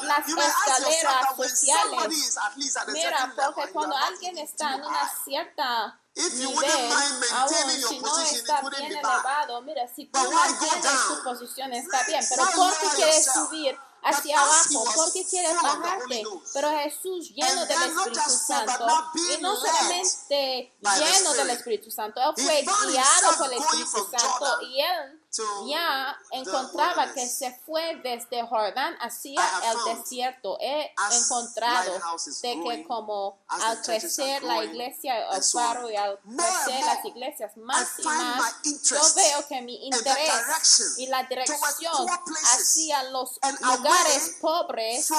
[0.01, 2.39] Las escaleras sociales.
[2.87, 6.91] Mira, porque cuando alguien está en una cierta nivel,
[7.35, 7.53] aún
[7.87, 12.43] si no position, está bien elevado, mira, si tú mantienes tu posición está bien, pero
[12.55, 14.83] ¿por qué quieres subir hacia abajo?
[14.83, 16.23] was ¿Por qué quieres bajarte?
[16.53, 21.51] Pero Jesús lleno del Espíritu Santo, y no solamente lleno del.
[21.51, 25.20] Espíritu Santo, él fue guiado por el Espíritu Santo y él
[25.67, 29.41] ya encontraba que se fue desde Jordán hacia
[29.71, 30.57] el desierto.
[30.59, 31.93] He encontrado
[32.41, 37.87] de que como al crecer la iglesia, el faro y al crecer las iglesias más
[37.97, 45.09] y más, yo veo que mi interés y la dirección hacia los lugares pobres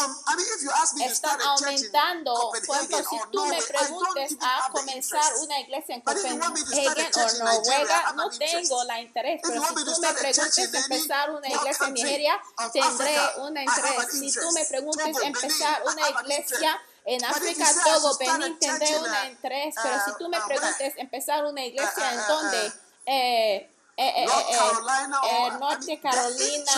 [1.01, 2.53] están aumentando.
[2.67, 8.31] Por ejemplo, si tú me preguntes a comenzar una iglesia en church o Noruega, no
[8.31, 9.41] tengo la interés.
[9.43, 14.13] Pero si tú me preguntes empezar una iglesia en Nigeria, tendré una interés.
[14.13, 19.75] Si tú me preguntes empezar una iglesia en África, Togo, church tendré una interés.
[19.83, 20.59] Pero si tú me uh, where?
[20.59, 22.73] preguntes empezar una iglesia en donde...
[23.07, 26.73] eh, eh, eh, North eh, Carolina eh, Norte Carolina,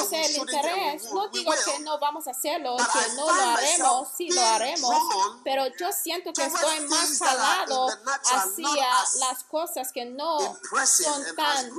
[0.00, 4.08] o sea, el interés, no digo que no vamos a hacerlo, que no lo haremos,
[4.16, 4.96] sí lo haremos,
[5.44, 7.88] pero yo siento que estoy más jalado
[8.24, 10.38] hacia as las cosas que no
[10.86, 11.70] son tan.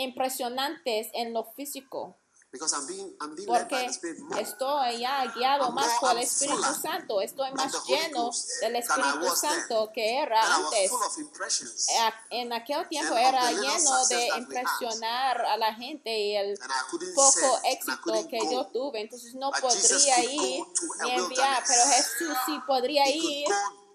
[0.00, 2.16] Impresionantes en lo físico,
[2.52, 3.86] Because I'm being, I'm being porque
[4.40, 8.28] estoy ya guiado I'm más por el Espíritu Santo, estoy más lleno
[8.60, 9.36] del Espíritu.
[9.36, 10.90] Santo que era antes.
[10.90, 16.58] Eh, En aquel tiempo era lleno de impresionar a la gente y el
[17.14, 18.50] poco éxito que go.
[18.50, 20.64] yo tuve, entonces no But podría ir
[21.04, 23.46] ni enviar, pero Jesús sí podría He ir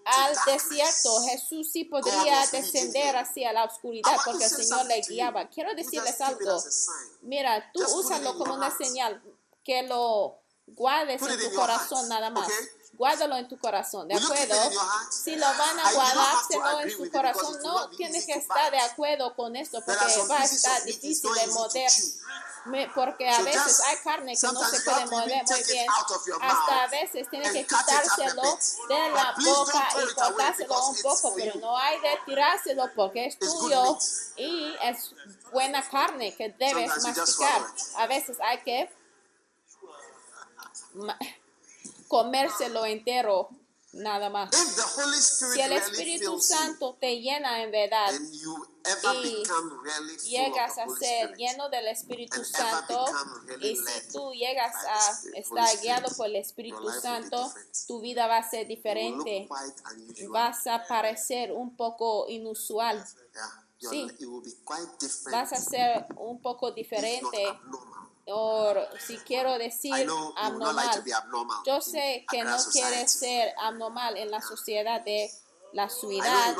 [0.06, 5.48] al desierto, Jesús sí podría descender hacia la oscuridad porque el Señor le guiaba.
[5.48, 6.62] Quiero decirles algo,
[7.22, 9.20] mira, tú úsalo como una señal,
[9.64, 12.48] que lo guardes en tu corazón nada más.
[12.92, 14.54] Guárdalo en tu corazón, ¿de acuerdo?
[15.10, 19.54] Si lo van a guardárselo en because corazón, no tienes que estar de acuerdo con
[19.54, 22.10] esto porque va a estar difícil de chew.
[22.66, 25.86] Me- porque a So veces hay carne que no se puede morder muy bien.
[26.40, 28.42] Hasta a veces tienes que quitárselo
[28.88, 33.98] de la boca y cortárselo un poco, pero no hay de tirárselo porque es tuyo
[34.36, 35.12] y es
[35.52, 37.62] buena carne que debes Sometimes masticar.
[37.96, 38.90] A veces hay que
[42.08, 43.48] comérselo entero
[43.96, 44.50] nada más.
[44.54, 49.26] Si el Espíritu Santo te llena en verdad and you ever
[50.24, 53.04] y llegas a ser lleno del Espíritu Santo
[53.60, 57.52] y si tú llegas a estar guiado por el Espíritu Santo,
[57.86, 59.48] tu vida va a ser diferente.
[60.28, 63.04] Vas a parecer un poco inusual.
[63.78, 64.06] Sí.
[65.30, 67.44] Vas a ser un poco diferente.
[68.28, 70.88] O si quiero decir like abnormal.
[71.14, 71.58] abnormal.
[71.64, 75.30] Yo sé que no quieres ser abnormal en la sociedad de
[75.76, 76.56] la ciudad.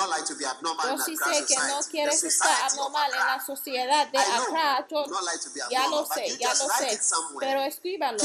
[0.50, 4.86] abnormal Yo sí sé que no quieres estar anormal en la sociedad de Accra.
[4.88, 7.00] Ya abnormal, lo sé, ya lo sé.
[7.40, 8.18] Pero escríbalo.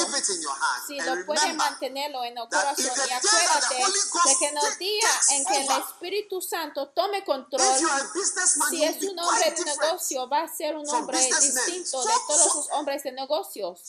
[0.87, 5.45] Si lo puedes mantenerlo en el corazón y acuérdate de que en días takes en
[5.45, 7.61] que el Espíritu Santo tome control,
[8.69, 12.69] si es un hombre de negocio, va a ser un hombre distinto de todos los
[12.71, 13.81] hombres de negocios.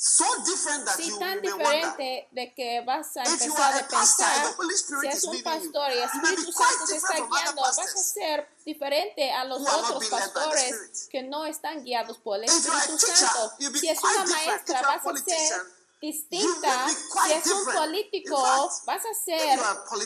[0.99, 4.55] You tan diferente de que vas a empezar a pensar,
[5.01, 9.33] si es un pastor y el Espíritu Santo te está guiando, vas a ser diferente
[9.33, 13.53] a los otros pastores que no están guiados por el Espíritu Santo.
[13.81, 15.63] Si es una maestra, vas a ser
[16.01, 16.89] distinta.
[16.89, 19.59] Si es un político, fact, vas a ser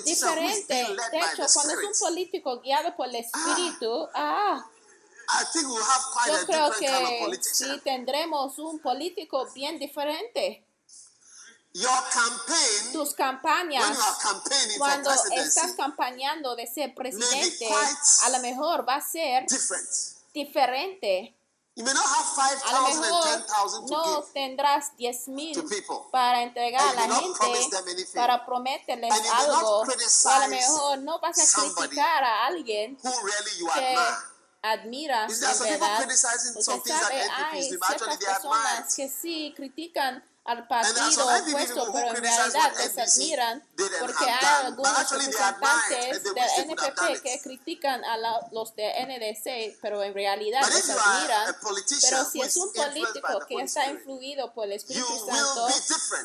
[0.05, 0.75] diferente.
[0.75, 4.65] De hecho, cuando es un político guiado por el Espíritu, ah,
[5.29, 8.79] I think we'll have quite yo a creo different kind of que sí tendremos un
[8.79, 10.66] político bien diferente.
[11.77, 17.69] Your campaign, Tus when campañas you are campaigning for cuando estás campañando de ser presidente,
[18.25, 19.87] a lo mejor va a ser different.
[20.33, 21.35] diferente.
[21.75, 24.33] You may not have A lo 5,000 and mejor 10,000 to no give.
[24.33, 25.65] tendrás 10 mil
[26.11, 29.83] para entregar a And you la gente, para prometerles And you algo.
[29.83, 33.97] A lo mejor no vas a criticar a alguien Who really you que
[34.63, 35.99] admiras, people verdad.
[36.65, 42.99] Porque sabe, hay ciertas personas que sí critican al partido opuesto, pero en realidad les
[42.99, 43.67] admiran
[44.01, 47.43] porque hay algunos representantes del NPP que it.
[47.43, 51.57] critican a la- los de NDC, pero en realidad les admiran.
[51.61, 55.69] politician Pero who si es un político que está influido por el Espíritu Santo,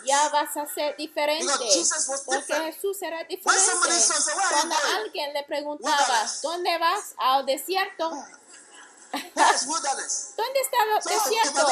[0.06, 1.46] ya vas a ser diferente.
[2.26, 2.66] Porque.
[2.72, 3.62] Jesús era diferente.
[4.00, 6.26] says, "Where are you Cuando going?" alguien le preguntaba.
[6.44, 7.14] ¿dónde vas?
[7.18, 8.10] Al desierto.
[9.12, 11.68] ¿Dónde está el desierto?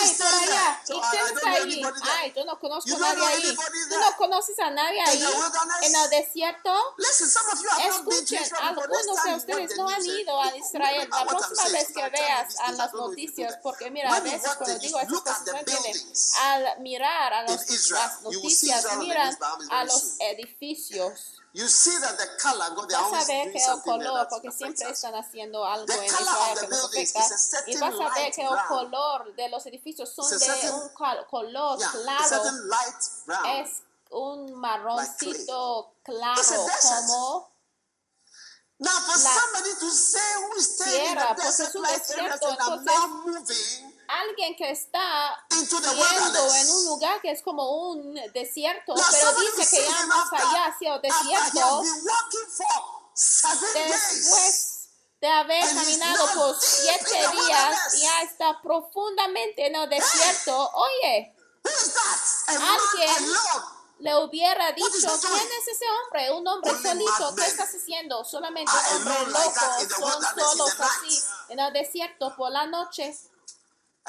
[0.00, 0.82] Ay, por allá.
[1.10, 1.82] quién está ahí?
[2.18, 3.56] Ay, yo no conozco a nadie ahí.
[3.88, 5.18] ¿Tú no conoces a nadie ahí?
[5.82, 6.94] En el desierto.
[7.88, 8.88] Escuchen, algunos
[9.24, 11.08] de ustedes no han ido a Israel.
[11.10, 15.20] La próxima vez que veas a las noticias, porque mira, a veces cuando digo estas
[15.22, 16.12] cosas no entienden.
[16.42, 17.50] Al mirar a los-
[17.90, 19.38] las noticias, miran
[19.70, 21.34] a los edificios.
[21.58, 24.90] You see that the color, God, they're Vas a ver que el color, porque siempre
[24.90, 27.20] están haciendo algo The en Israel que nos afecta.
[27.66, 31.78] Y vas a ver que el color de los edificios son de certain- un color
[31.80, 32.28] claro.
[32.28, 33.46] certain light brown.
[33.46, 33.70] Es
[34.10, 36.40] un marroncito claro,
[36.80, 37.50] como
[38.78, 42.50] Now, for la somebody to say who is staying in tierra, porque es un desierto,
[42.50, 49.32] entonces- alguien que está yendo en un lugar que es como un desierto, Now, pero
[49.40, 51.82] dice que ya más allá hacia el desierto,
[53.74, 54.74] después
[55.20, 58.00] de haber caminado por siete días, wilderness.
[58.00, 60.70] ya está profundamente en el desierto.
[60.74, 61.34] Oye,
[62.46, 63.36] Alguien
[63.98, 64.88] le hubiera dicho?
[64.90, 66.32] ¿quién es ese hombre?
[66.32, 68.24] Un hombre solito, ¿qué estás haciendo?
[68.24, 71.72] Solamente are un hombre alone like that loco, in the son solos así en el
[71.72, 73.14] desierto por la noche,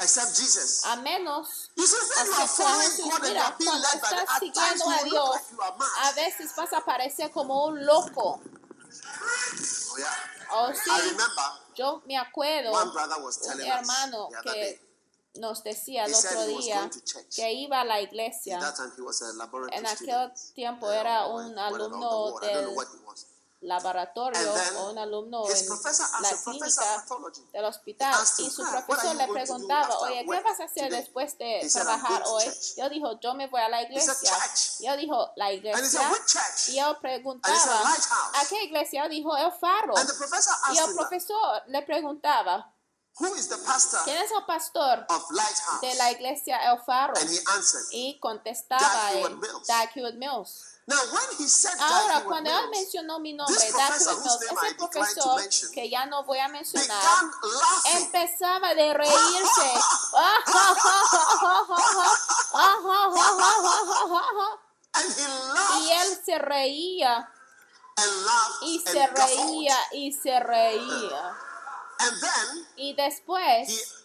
[0.00, 0.84] Except Jesus.
[0.86, 3.10] a menos You see, when you are following Jesús.
[3.10, 5.10] God and you Mira, are being led by the at times you Dios, look like
[5.10, 8.40] you are a veces vas a parecer como un loco.
[9.92, 10.06] Oh, yeah.
[10.52, 11.44] O I sí, remember
[11.76, 14.80] yo me acuerdo one brother was un telling hermano us the other que day.
[15.36, 16.90] nos decía el He otro día
[17.34, 18.58] que iba a la iglesia.
[18.58, 19.96] that time he was a laboratory En aquel
[20.32, 20.54] student.
[20.54, 22.74] tiempo era un alumno del.
[23.60, 25.68] Laboratorio o un alumno en
[26.22, 27.04] la clínica
[27.52, 30.84] del hospital y su "Ah, what are profesor le preguntaba, oye, ¿qué vas a hacer
[30.88, 32.44] today?" después de He said, "I'm trabajar hoy?
[32.44, 34.14] church." Yo dijo, yo me voy a la iglesia.
[34.80, 36.10] Yo dijo, la iglesia.
[36.68, 37.54] Y yo preguntaba.
[38.34, 39.08] ¿a qué iglesia?
[39.08, 39.94] Dijo, el faro.
[40.72, 42.74] Y el profesor le preguntaba,
[43.18, 45.80] who is the pastor ¿quién es el pastor of Lighthouse?
[45.82, 47.12] de la iglesia El Faro?
[47.20, 47.86] And he answered.
[47.92, 49.12] Y contestaba
[49.66, 50.69] Dag Heward Mills.
[50.86, 51.12] Dag Hewitt Mills.
[51.12, 53.72] Now, when he said Ahora, cuando él mencionó mi nombre, ese
[54.76, 55.40] profesor
[55.72, 57.02] que ya no voy a mencionar,
[57.96, 59.72] empezaba de reírse.
[64.92, 65.22] And he
[65.78, 67.28] y él se reía
[67.96, 71.36] and laughed y and se reía y se reía.
[72.76, 73.99] Y después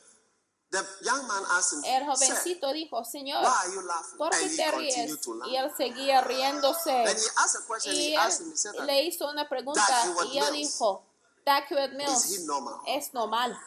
[0.77, 4.17] el "Sir, jovencito dijo, Señor, why are you laughing?
[4.17, 5.19] ¿por qué te ríes?
[5.47, 6.91] Y él seguía riéndose.
[6.91, 7.93] Then he asked a question.
[7.95, 9.85] Y él le hizo una pregunta
[10.31, 11.03] y él dijo,
[11.45, 12.79] is Mills he normal?
[12.88, 13.59] es normal.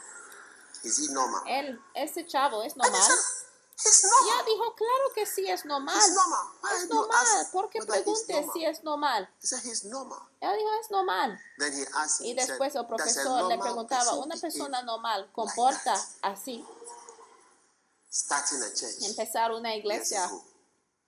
[0.85, 1.43] Is he normal?
[1.47, 3.01] Él, ese chavo es normal.
[3.01, 3.17] said,
[3.77, 4.39] he's Y normal.
[4.41, 5.97] él dijo, claro que sí es normal.
[5.97, 7.47] Es normal.
[7.53, 9.29] ¿Por qué preguntes si es normal?
[9.41, 11.41] Él dijo, es normal.
[12.21, 16.65] Y después el "Does a profesor le preguntaba, una persona normal comporta así,
[18.11, 20.29] starting a church empezar una iglesia?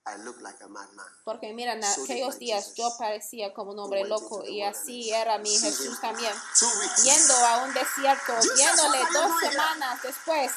[0.06, 1.06] I looked like a madman.
[1.24, 5.38] Porque mira, en So aquellos días yo parecía como un hombre loco y así era
[5.38, 6.32] mi Jesús también.
[7.04, 10.52] Yendo a un desierto, Jesus, viéndole dos semanas después.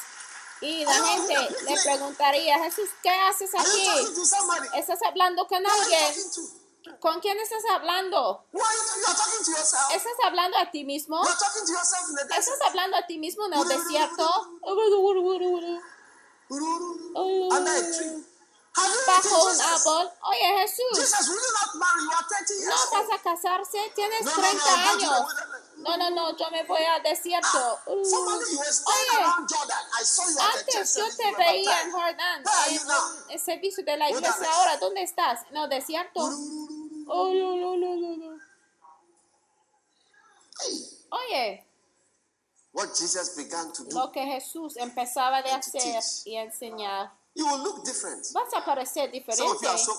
[0.60, 1.34] Y la gente
[1.66, 3.86] le preguntaría, Jesús, ¿qué haces aquí?
[4.74, 6.14] ¿Estás hablando con alguien?
[7.00, 8.46] ¿Con quién estás hablando?
[9.94, 11.22] ¿Estás hablando a ti mismo?
[11.26, 14.58] ¿Estás hablando a ti mismo en el desierto?
[16.50, 18.24] Under a tree.
[18.76, 20.12] Have you Bajo eaten un árbol.
[20.22, 22.02] Oye Jesús, Jesus, will you not marry?
[22.02, 23.78] You are 30 ¿no years vas a casarse?
[23.94, 25.34] Tienes No, no, no, 30 go to the años.
[25.76, 27.78] No, no, no, yo me voy al desierto.
[27.86, 31.92] Uh, were staying Oye, Antes yo te veía en.
[31.92, 32.42] Jordán,
[33.28, 34.50] en servicio de la iglesia.
[34.50, 35.42] Ahora, ¿dónde estás?
[35.52, 36.20] El desierto.
[37.06, 38.40] Oh, no, no, no, no, no.
[41.10, 41.64] Oye,
[42.74, 47.62] what Jesus began to do, lo que Jesús empezaba de hacer y enseñar, you will
[47.62, 48.26] look different.
[48.32, 49.42] vas a parecer diferente.
[49.78, 49.96] so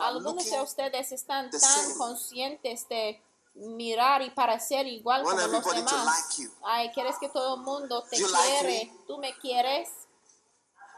[0.00, 3.20] Algunos de ustedes están tan conscientes de
[3.54, 6.28] mirar y parecer igual como los demás.
[6.30, 6.52] like.
[6.64, 8.92] Ay, quieres que todo el mundo te like quiere.
[9.06, 9.88] ¿Tú me quieres?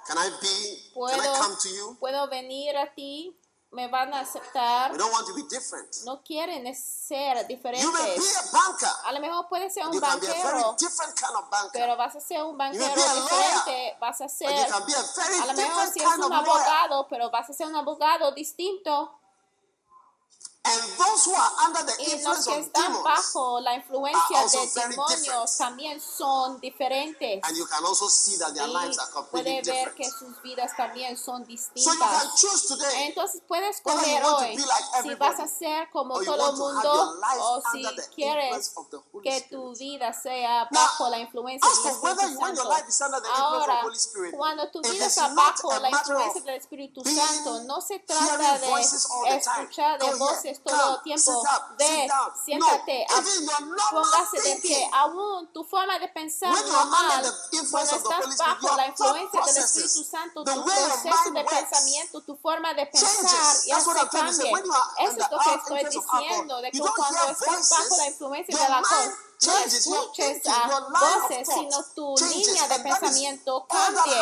[0.07, 1.97] Can I be, ¿Puedo, can I come to you?
[1.99, 3.35] ¿Puedo venir a ti?
[3.75, 4.93] ¿Me van a aceptar?
[4.93, 5.89] We don't want to be different.
[6.05, 8.37] No quieren ser You may be diferentes.
[8.37, 8.89] a banker.
[9.05, 11.81] A lo mejor puedes ser un banquero, kind of banker.
[11.83, 13.97] pero vas a ser un banquero lawyer, diferente.
[14.01, 16.35] Vas a ser, a a lo mejor si es un lawyer.
[16.35, 19.13] abogado, pero vas a ser un abogado distinto.
[20.67, 25.59] Y los que están bajo la are influencia also de very demonios different.
[25.59, 27.41] también son diferentes.
[27.45, 29.97] and you can also see that their lives are Y completely puede ver different.
[29.97, 32.95] que sus vidas también son So you can distintas.
[32.95, 34.57] Entonces puedes escoger hoy
[35.03, 38.89] si vas a ser como todo el mundo o si under the quieres influence of
[38.91, 42.65] the Holy que tu vida sea Now, bajo la influencia del Espíritu you want your
[42.65, 42.71] Santo.
[42.71, 45.79] life is under the influence of the Ahora, Holy Spirit, cuando tu vida está bajo
[45.79, 51.03] la influencia of del Espíritu Santo, no se trata de escuchar de Go voces todo
[51.03, 51.43] tiempo.
[52.09, 52.33] down.
[52.45, 53.07] siéntate,
[53.91, 54.91] póngase de pie.
[54.93, 57.35] Aún tu forma de pensar normal,
[57.71, 62.87] cuando estás bajo la influencia del Espíritu Santo, tu proceso de pensamiento, tu forma de
[62.87, 64.31] pensar ya se cambia.
[64.31, 64.43] Eso
[64.99, 69.59] es lo que estoy diciendo, de que cuando estás bajo la influencia del alcohol, no
[69.59, 74.15] escuches a voces, sino tu línea de pensamiento cambie.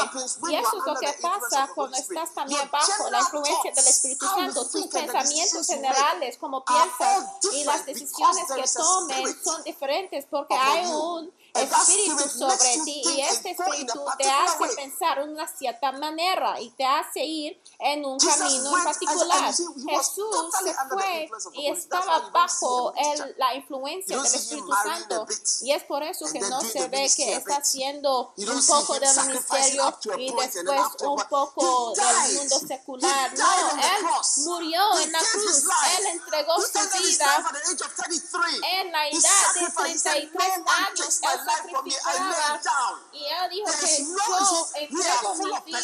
[0.51, 4.69] Y eso es lo que pasa cuando estás también bajo la influencia del Espíritu Santo.
[4.69, 11.33] Tus pensamientos generales, como piensas y las decisiones que tomes son diferentes porque hay un
[11.55, 16.85] espíritu sobre ti y este espíritu te hace pensar de una cierta manera y te
[16.85, 19.45] hace ir en un camino en particular.
[19.55, 25.27] Jesús se fue y estaba bajo el- la influencia del Espíritu Santo.
[25.63, 29.99] y es por eso que no se ve que está haciendo un poco del ministerio
[30.19, 30.57] y después
[31.03, 33.33] un poco del mundo secular.
[33.39, 34.07] No, él
[34.45, 35.63] murió en la cruz,
[35.99, 38.61] él entregó su vida life at the age of 33.
[38.81, 39.87] en la edad de sacrificed.
[39.95, 42.65] He said, 33 "No one años, él sacrificarás
[43.13, 45.81] y él dijo que yo entrego mi vida.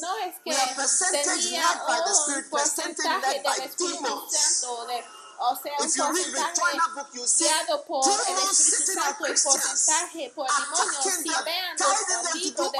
[0.00, 0.52] No es que
[1.22, 5.04] tenía un porcentaje del Espíritu Santo, de
[5.50, 6.78] o sea, un porcentaje
[7.38, 11.14] guiado por el Espíritu Santo y porcentaje por demonios.
[11.22, 12.78] Si vean los libros de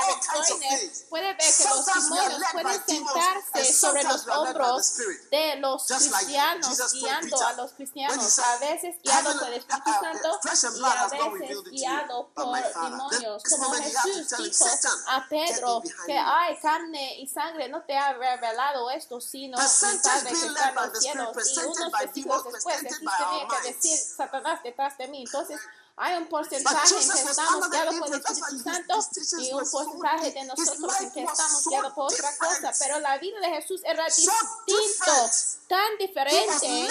[0.79, 1.05] things.
[1.11, 4.97] puede ver que los demonios pueden sentarse sobre los hombros
[5.31, 10.41] de los cristianos, guiando a los cristianos, a veces guiado "Heaven- por el Espíritu Santo
[10.43, 15.95] y a veces guiado por my Father." demonios, como Jesús dijo "Satan, a Pedro que
[16.07, 19.65] me." ay carne y sangre no te ha revelado esto, sino mi
[19.99, 21.29] Padre que está en los cielos.
[21.53, 25.23] Y unos demons, después Jesús by our tenía que decir Satanás detrás de mí.
[25.25, 25.61] Entonces
[25.97, 29.01] hay un porcentaje en que estamos guiados por el Espíritu Santo
[29.39, 32.73] y un porcentaje de nosotros en que estamos guiados por otra cosa.
[32.79, 35.31] Pero la vida de Jesús era distinto,
[35.69, 36.89] tan diferente.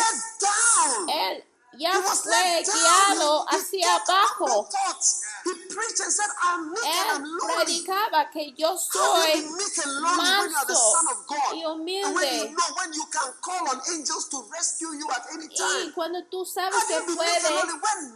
[1.08, 4.68] Él ya fue guiado hacia abajo.
[6.84, 7.24] Él
[7.56, 9.46] predicaba que yo soy
[10.18, 11.54] manso Son of God?
[11.54, 12.52] y And when you humilde.
[12.52, 15.92] know when you can call on angels to rescue you at any Y time.
[15.94, 17.44] cuando tú sabes que puedes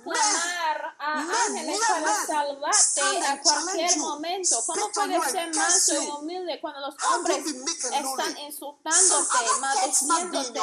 [0.03, 6.79] clamar a ángeles para salvarte a cualquier momento, ¿cómo puedes ser manso y humilde cuando
[6.81, 9.35] los hombres están insultándote,
[10.53, 10.61] the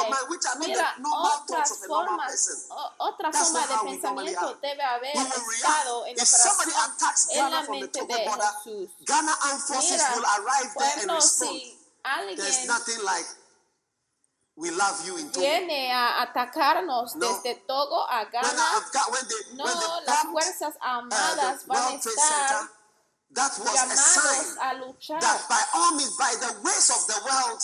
[0.59, 7.27] Mira, otras formas, otra forma de pensamiento debe haber estado en el If somebody attacks
[7.33, 8.51] Ghana from the Togo border,
[9.05, 11.59] Ghana armed forces will arrive there and respond.
[12.37, 13.25] There's nothing like
[14.55, 15.41] we love you in Togo.
[15.41, 17.27] viene a atacarnos No.
[17.41, 20.85] desde Togo a When, Ghana, Afga- when they, no, when they las bombed, Fuerzas uh,
[20.85, 22.69] Armadas the van a estar Center,
[23.33, 27.61] that was a sign that by all means, by the ways of the world,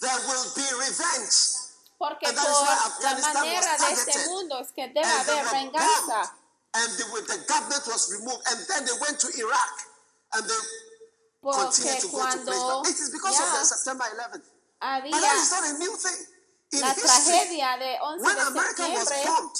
[0.00, 1.62] there will be revenge.
[1.98, 5.06] Porque And that is por why la Afghanistan manera de este mundo es que debe
[5.06, 6.06] haber venganza.
[6.06, 6.45] bombed.
[6.76, 8.42] And the, the government was removed.
[8.52, 9.74] And then they went to Iraq.
[10.36, 10.60] And they
[11.40, 12.58] continued to go to place.
[12.60, 14.44] cuando But it is because of the September 11th.
[14.76, 16.20] But había that is not a new thing.
[16.72, 19.56] In la history, tragedia de 11 when de America was bombed,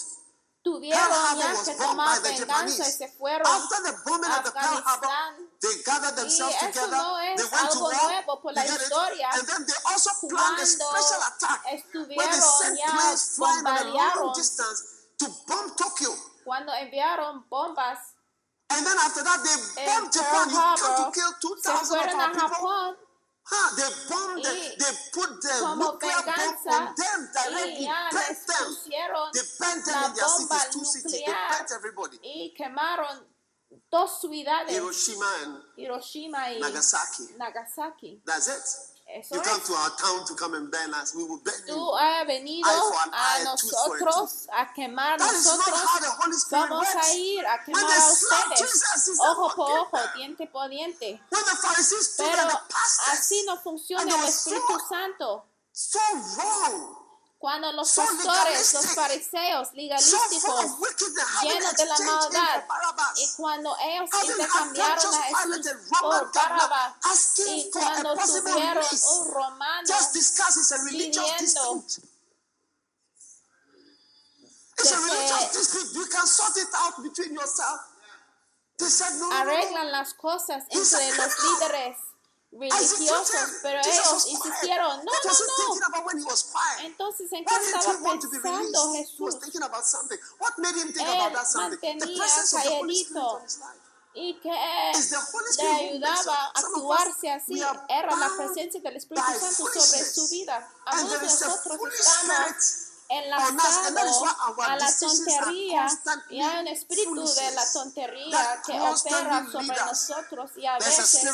[0.66, 2.98] tuvieron Pearl Harbor ya was que bombed by the venganza y Japanese.
[2.98, 5.62] se fueron After the bombing a of the Pearl Harbor, Afganistán.
[5.62, 6.98] they gathered Y themselves eso together.
[6.98, 7.94] no es they went to war.
[8.10, 8.70] nuevo por la it?
[8.74, 9.28] historia.
[9.38, 11.60] And then they also planned a special attack
[11.94, 14.78] where they sent planes flying at a long distance
[15.22, 16.10] to bomb Tokyo.
[16.46, 17.98] Cuando enviaron bombas
[18.68, 20.46] And then after that, they en bombed Pearl Japan.
[20.50, 22.96] You to kill se 2,000 of our people.
[23.48, 28.68] Huh, they bombed, they put the como nuclear bomb on them directly, bent them.
[29.30, 31.12] They bent them in their cities, two cities.
[31.12, 32.18] They bent everybody.
[32.22, 33.22] y quemaron
[33.90, 37.38] dos ciudades, Hiroshima and Hiroshima y Nagasaki.
[37.38, 38.20] Nagasaki.
[38.26, 38.95] That's it.
[39.08, 41.14] Eso You come to our town to come and burn us.
[41.14, 41.74] We will burn you.
[41.74, 45.84] Tú has venido Eye for an a eye, nosotros a quemar That is not nosotros.
[45.86, 47.06] how the Holy Spirit Vamos works.
[47.06, 51.20] a ir a quemar a ustedes, ojo por "Forgive ojo, them." diente por diente.
[51.30, 55.44] When the Pharisees stood Pero and the pastors, así no funciona el Espíritu so, Santo.
[55.72, 55.98] so
[56.36, 56.95] wrong,
[57.38, 60.64] Cuando los pastores, los fariseos legalísticos,
[61.42, 62.64] llenos de la maldad,
[63.16, 66.32] y cuando ellos intercambiaron a Jesús por
[67.04, 68.86] asking y cuando tuvieron
[69.18, 72.08] un romano just discuss it's a religious pidiendo dispute.
[74.78, 75.94] It's a religious dispute.
[75.94, 77.80] You can sort it out between yourself.
[78.78, 79.50] They said, no, no, no, no.
[79.52, 81.96] arreglan las cosas entre los líderes
[82.58, 85.86] religiosos, pero ellos insistieron, no, no, no.
[85.86, 86.86] about when he was quiet?
[86.86, 89.38] Entonces, ¿en qué estaba pensando Jesús?
[89.40, 90.18] thinking about something.
[90.38, 91.98] What made him think Él about that something?
[91.98, 93.40] The mantenía calladito.
[94.18, 100.28] Y que le ayudaba a actuarse así era la presencia del Espíritu Santo sobre su
[100.28, 100.66] vida.
[100.86, 105.88] Algunos de nosotros estamos our a la tontería
[106.30, 111.14] y hay un espíritu de la tontería que opera sobre nosotros y a veces es
[111.14, 111.30] ese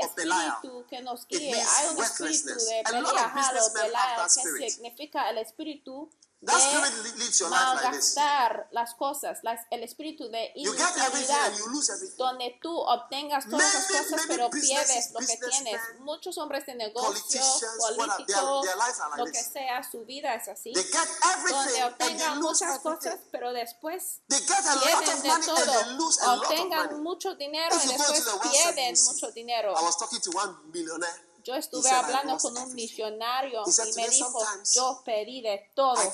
[0.00, 4.28] espíritu que nos means Hay un espíritu de Belial o Belial
[4.58, 6.10] que significa el espíritu
[6.42, 8.16] That de leads your life like this.
[8.16, 12.16] malgastar las cosas, las- el espíritu de everything.
[12.16, 15.80] donde tú obtengas todas las cosas pero pierdes lo que tienes.
[15.98, 17.42] Muchos hombres de negocio,
[17.78, 20.72] políticos, like lo que sea, su vida es así.
[20.72, 21.08] They get
[21.50, 26.38] Donde obtengan muchas cosas, pero después pierden de todo.
[26.38, 29.74] Obtengan mucho dinero y después pierden mucho dinero.
[29.78, 31.29] I was talking to one millionaire.
[31.50, 34.38] Yo estuve said, "I hablando con un everything." millonario He said, y me "Today dijo,
[34.72, 35.94] yo perdí de todo.
[36.02, 36.06] I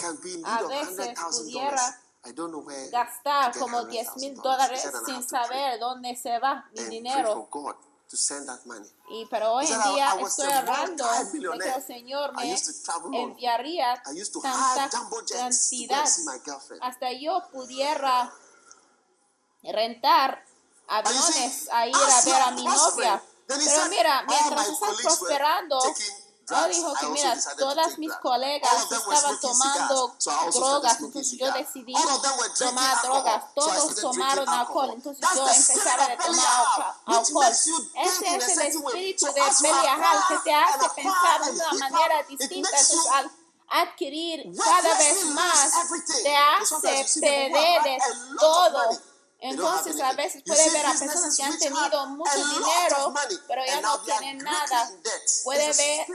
[0.44, 2.32] A veces pudiera I
[2.90, 6.84] gastar como $100,000 10 mil dólares said, "And I sin saber dónde se va mi
[6.84, 7.48] dinero.
[8.08, 8.88] to send that money.
[9.10, 11.82] Y pero hoy en "I- día I was estoy a hablando multi- de que el
[11.82, 12.54] Señor I
[13.10, 14.90] me enviaría I tanta
[15.28, 16.06] cantidad
[16.80, 18.32] hasta yo pudiera
[19.64, 20.44] rentar
[20.88, 23.22] aviones a ir a ver a mi novia.
[23.46, 25.78] Then he Pero said, mira, mientras estás prosperando,
[26.48, 30.16] yo dijo que mira, todas mis colegas estaban tomando
[30.52, 31.92] drogas, entonces yo decidí
[32.58, 33.44] tomar drogas.
[33.54, 37.46] Todos tomaron alcohol, entonces yo empezaba of tomar alcohol.
[37.46, 42.68] Ese a es el espíritu de Belial que te hace pensar de una manera distinta.
[42.68, 43.30] Entonces, al
[43.68, 45.70] adquirir cada vez más,
[46.22, 49.15] te hace perder a todo.
[49.38, 53.14] Entonces a veces puede ver a personas que han tenido mucho dinero,
[53.46, 54.90] pero ya no tienen nada.
[55.44, 56.06] Puede ver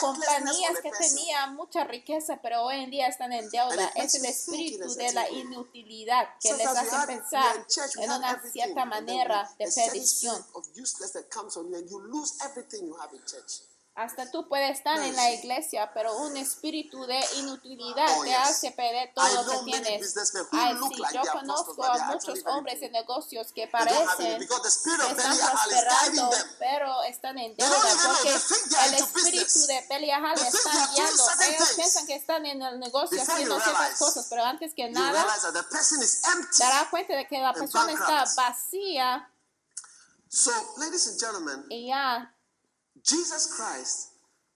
[0.00, 3.92] compañías que tenían mucha riqueza, pero hoy en día están en deuda.
[3.94, 7.66] Es el espíritu de la inutilidad que les hace pensar
[7.98, 10.44] en una cierta manera de perdición.
[13.96, 18.72] Hasta tú puedes estar en la iglesia, pero un espíritu de inutilidad Oh, te hace
[18.72, 20.16] perder todo lo que tienes.
[20.50, 25.38] Ay, look sí, like yo conozco a muchos hombres de negocios que parecen que están
[25.38, 31.22] prosperando, pero están en deuda porque el espíritu de Belial doing guiando.
[31.48, 35.24] Ellos piensan que están en el negocio haciendo ciertas cosas, pero antes que nada
[36.58, 39.30] darás cuenta de que la persona está vacía.
[40.28, 42.33] So, ladies and gentlemen, y ya,
[43.02, 44.10] Jesus Christ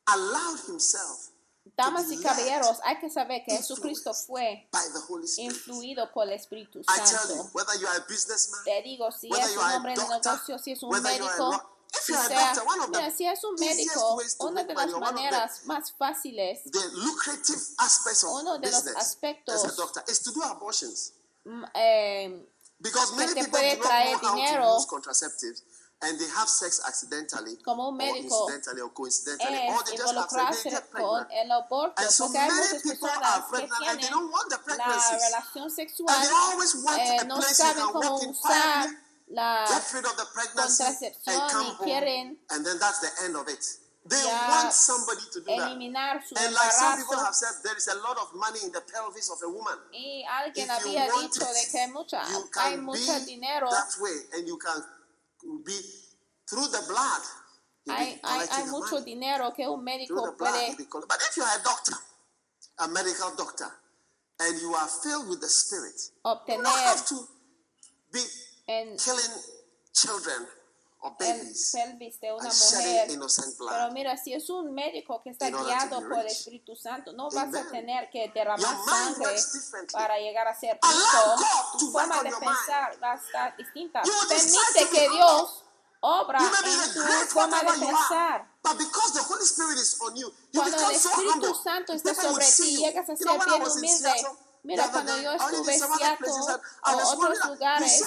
[0.07, 1.31] allowed himself
[1.77, 5.53] damas y caballeros, hay que saber que Jesucristo fue by the Holy Spirit.
[5.53, 7.51] influido por el Espíritu I tell you, Santo.
[7.53, 9.95] whether you are a businessman, Te digo, si whether es you un are a hombre
[9.95, 11.63] de doctor, negocio, si es un médico,
[11.93, 14.75] si sea, doctor, one of the mira, si es un médico, ways to una de
[14.75, 18.85] las or one of the- maneras más fáciles, the lucrative aspects of Uno de los
[18.97, 21.13] aspectos- a doctor is to do abortions.
[21.75, 22.47] eh,
[22.81, 24.77] Because many te people puede traer dinero.
[26.03, 30.15] and they have sex accidentally como un médico or incidentally or coincidentally or they just
[30.15, 31.27] have sex, they get pregnant.
[31.51, 35.15] Aborto, and so many people are pregnant and they don't want the pregnancy.
[35.19, 38.95] And they always want eh, a no place they can quietly,
[39.29, 40.85] get rid of the pregnancy
[41.27, 41.89] and come home.
[41.89, 43.65] Quieren, and then that's the end of it.
[44.09, 45.69] They want somebody to do that.
[45.69, 49.29] and like some people have said, there is a lot of money in the pelvis
[49.29, 49.77] of a woman.
[49.93, 50.65] if you
[51.13, 51.45] want it,
[52.33, 54.83] you can be that way and you can
[55.65, 55.79] be
[56.49, 57.23] through the blood.
[57.87, 60.77] Hay, hay, hay mucho dinero que un médico puede.
[60.77, 61.95] But if you are a doctor,
[62.81, 63.71] a medical doctor,
[64.41, 67.29] and you are filled with the Spirit, obtener you don't have to
[68.13, 68.21] be
[68.69, 69.35] en, killing
[69.95, 70.47] children
[71.01, 73.09] o pelvis, el pelvis de una mujer.
[73.59, 77.55] Pero mira, si es un médico que está guiado por el Espíritu Santo, no vas
[77.55, 79.37] a tener que derramar sangre
[79.93, 81.79] para llegar a ser rico.
[81.79, 84.03] Tu forma de pensar va a estar distinta.
[84.03, 85.65] Permite que Dios
[86.01, 88.49] obra en tu forma de pensar.
[88.63, 88.85] Cuando
[90.91, 94.13] el Espíritu Santo está sobre ti, llegas a ser bien humilde.
[94.63, 98.03] Mira, cuando yo estuve en Seattle o otros lugares,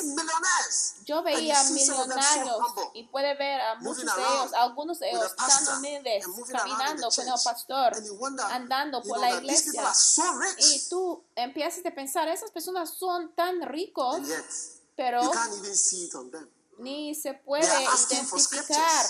[1.06, 2.58] yo veía millonarios
[2.94, 7.34] y puede ver a muchos de ellos, algunos de ellos tan humildes, caminando con el
[7.44, 7.94] pastor,
[8.52, 9.92] andando por la iglesia.
[10.58, 14.20] Y tú empiezas a pensar, esas personas son tan ricos,
[14.96, 15.32] pero
[16.78, 17.66] ni se puede
[18.10, 19.06] identificar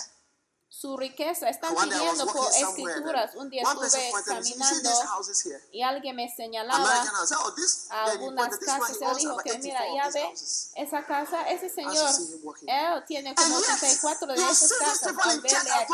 [0.72, 1.50] su riqueza.
[1.50, 3.36] Están pidiendo por escrituras.
[3.36, 4.90] Un día estuve examinando
[5.74, 7.04] y alguien me señalaba
[7.90, 8.98] a algunas casas.
[9.02, 10.34] Él dijo que, mira, ya ve,
[10.76, 12.10] esa casa, ese señor,
[12.66, 15.14] él tiene como 34 de esas casas.
[15.42, 15.94] Verle aquí.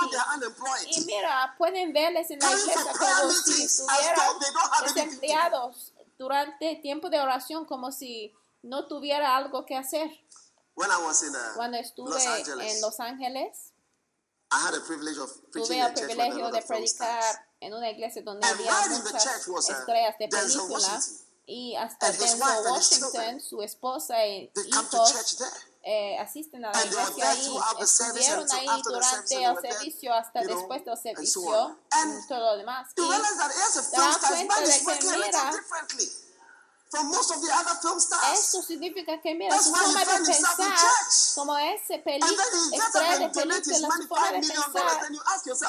[0.91, 4.39] Y mira, pueden verles en la iglesia como si estuvieran
[4.93, 10.11] desempleados durante tiempo de oración, como si no tuviera algo que hacer.
[11.55, 12.15] Cuando estuve
[12.61, 13.73] en Los Ángeles,
[15.51, 18.71] Tuve el privilegio de predicar en una iglesia donde había
[19.03, 21.01] muchas estrellas de película
[21.45, 25.41] y hasta Washington, su esposa e hijos
[25.81, 31.77] eh, asisten a la iglesia ahí, estuvieron ahí durante el servicio hasta después del servicio
[31.93, 32.89] y todo lo demás.
[32.91, 34.17] Y te das
[38.33, 40.55] esto significa que, mira, su forma de pensar,
[41.35, 45.11] como ese estrella de película, su forma de pensar.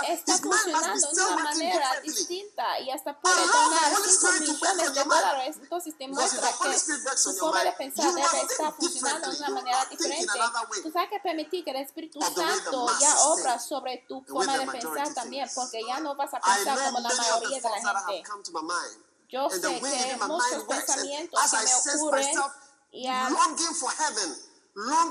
[0.09, 5.57] Está funcionando de una manera distinta y hasta puede donar 5 millones de dólares.
[5.61, 6.79] Entonces te muestra que
[7.19, 10.27] su forma de pensar debe estar funcionando de una manera diferente.
[10.83, 15.13] Tú sabes que permitir que el Espíritu Santo ya obra sobre tu forma de pensar
[15.15, 18.23] también, porque ya no vas a pensar como la mayoría de la gente.
[19.29, 22.29] Yo sé que muchos pensamientos que me ocurren
[22.91, 23.35] y al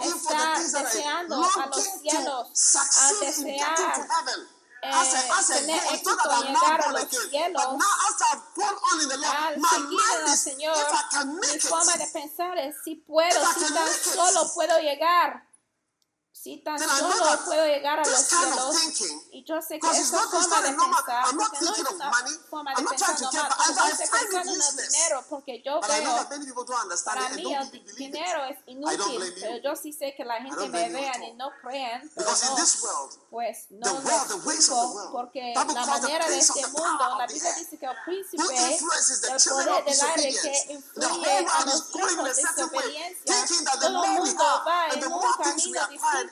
[0.02, 3.76] estar deseando a los cielos, a desear
[4.82, 4.92] eh,
[5.48, 7.64] tener éxito y llegar a los cielos,
[9.26, 10.78] al seguir al Señor,
[11.26, 15.47] mi forma de pensar es si puedo, si tan solo puedo llegar
[16.44, 18.76] si tan solo puedo llegar a los cielos.
[19.32, 22.12] y yo sé que forma de pensar porque no es una
[22.50, 26.28] forma de pensar normal no estoy pensando en el dinero porque yo veo
[27.06, 31.24] para mí el dinero es inútil pero yo sí sé que la gente me vean
[31.24, 34.02] y no crean pero no, pues no
[35.12, 38.80] porque la manera de este mundo la Biblia dice que el príncipe el
[39.50, 43.46] poder del aire que influye a los hijos de desobediencia.
[43.80, 46.27] todo el mundo va en un camino distinto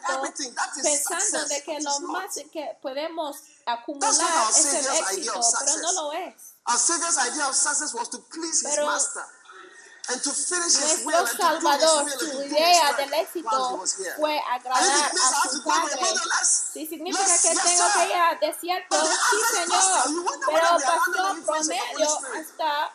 [0.82, 6.56] pensando de que lo más que podemos acumular es el éxito, pero no lo es.
[8.64, 8.90] pero
[10.08, 10.78] And to finish
[11.34, 13.84] Salvador, to do del éxito
[14.18, 15.98] fue agradar a su padre.
[16.74, 20.28] Si significa que tengo que ir al desierto, sí, Señor.
[20.46, 22.94] Pero pastor promedio hasta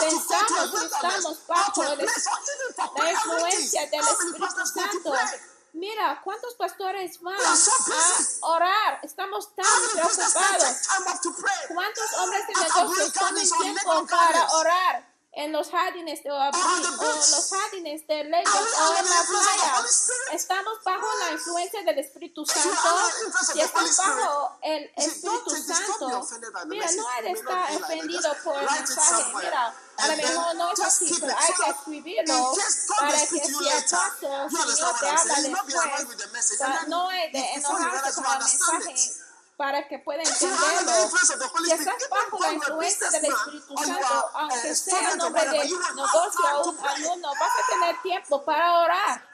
[0.00, 5.12] pensamos que estamos bajo la influencia del Espíritu Santo.
[5.74, 9.00] Mira, ¿cuántos pastores van a orar?
[9.02, 10.88] Estamos tan preocupados.
[11.68, 15.13] ¿Cuántos hombres de negocios tienen tiempo para orar?
[15.36, 19.84] en los jardines de, o los jardines de Lagos o en la playa.
[20.32, 22.70] Estamos bajo la influencia del Espíritu Santo.
[23.52, 26.28] Si estás bajo el Espíritu Santo,
[26.66, 27.40] mira, no eres
[27.80, 29.24] ofendido por el mensaje.
[29.34, 32.54] Mira, a lo mejor no es así, pero hay que escribirlo
[32.98, 38.38] para que si acaso el Señor te habla después, no es de enojarse con el
[38.38, 39.23] mensaje
[39.56, 41.10] para que pueda entenderlo.
[41.64, 46.60] Si estás bajo la influencia del Espíritu Santo, a aunque sea or nombre de negocio
[46.60, 49.30] o un alumno, vas a tener tiempo para orar.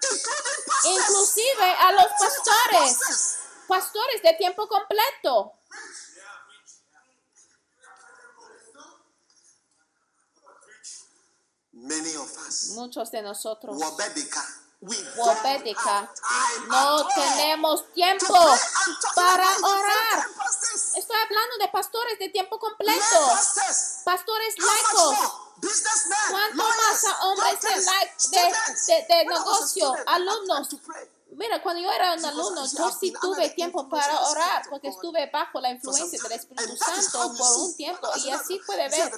[0.85, 5.55] Inclusive a los pastores, pastores de tiempo completo.
[11.73, 12.71] Many of us.
[12.75, 13.81] Muchos de nosotros,
[16.15, 18.35] Time no tenemos tiempo
[19.15, 20.27] para orar.
[20.97, 23.01] Estoy hablando de pastores de tiempo completo,
[24.05, 25.15] pastores laicos.
[26.31, 27.69] ¿Cuánto más a hombres de,
[28.31, 28.41] de,
[28.87, 30.69] de- de negocio, alumnos?
[31.33, 35.31] Mira, cuando yo era un alumno, yo I've sí tuve tiempo para orar porque estuve
[35.33, 36.33] bajo la influencia del.
[36.33, 39.13] Espíritu Santo por un tiempo y así puede ver,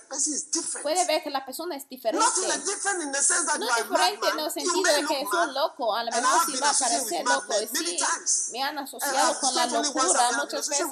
[0.52, 0.82] different.
[0.82, 2.24] puede ver que la persona es diferente.
[2.24, 6.70] No diferente en el sentido de que es un loco, a lo mejor sí va
[6.70, 7.98] a parecer loco sí,
[8.52, 10.88] me han asociado con la locura muchas veces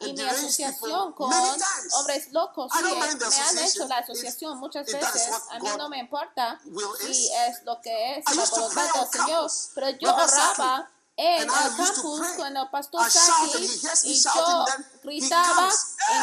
[0.00, 1.32] y mi asociación con
[1.92, 5.88] hombres locos mind the me han hecho association la asociación muchas veces, a mí no
[5.88, 6.60] me importa
[7.00, 8.24] si es lo que es
[9.12, 14.64] Señor, pero yo oraba en el campus con el pastor Saki y yo
[15.02, 15.70] gritaba,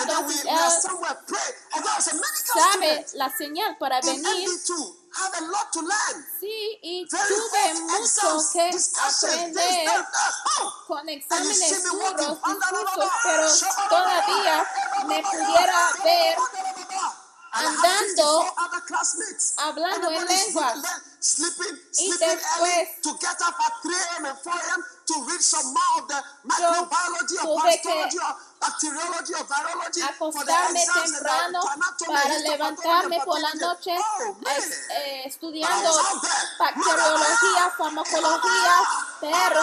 [0.01, 2.21] entonces él
[2.53, 5.00] sabe la señal para venir MD2.
[5.13, 6.25] Have a lot to learn.
[6.39, 10.33] Sí, y Very tuve hot mucho exams, que discussions, this, aprender that, that.
[10.59, 13.43] Oh, con And you exámenes see me walking, duros, blah, blah, blah, discursos, blah, pero
[13.49, 14.67] blah, todavía
[15.07, 16.70] me pudiera ver And I have
[17.51, 19.53] andando, 54 other classmates.
[19.57, 20.75] hablando en lenguas.
[21.19, 24.25] sleeping, sleeping, Y después- to get up at 3 a.m.
[24.29, 24.83] and 4 a.m.
[25.05, 30.81] to read some more of the microbiology or or bacteriology or virology for the acostarme
[30.81, 35.91] exams and the temprano anatomy, para levantarme por la noche Oh, es- eh, estudiando
[36.59, 38.75] bacteriología, farmacología,
[39.19, 39.61] pero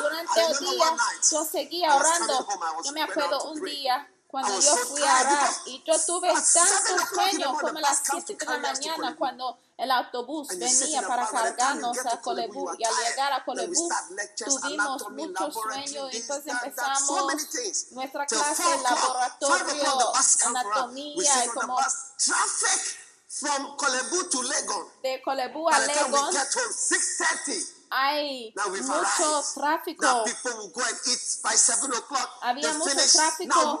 [0.00, 0.96] durante el día
[1.30, 2.46] yo seguía orando.
[2.84, 7.56] Yo me acuerdo un día cuando yo fui a orar y yo tuve tanto sueño
[7.58, 12.84] como las 7 de la mañana cuando el autobús venía para cargarnos a Colebu y
[12.84, 13.88] al llegar a Colebu
[14.36, 20.12] tuvimos mucho sueño y entonces empezamos nuestra clase de laboratorio,
[20.46, 24.88] anatomía y como Traffic from Kolebu to Legon.
[25.02, 26.32] de Colebu a Legon.
[26.32, 27.75] get home, 6.30.
[27.90, 32.30] hay mucho tráfico people will go and eat by 7 o'clock.
[32.42, 33.80] Había mucho tráfico.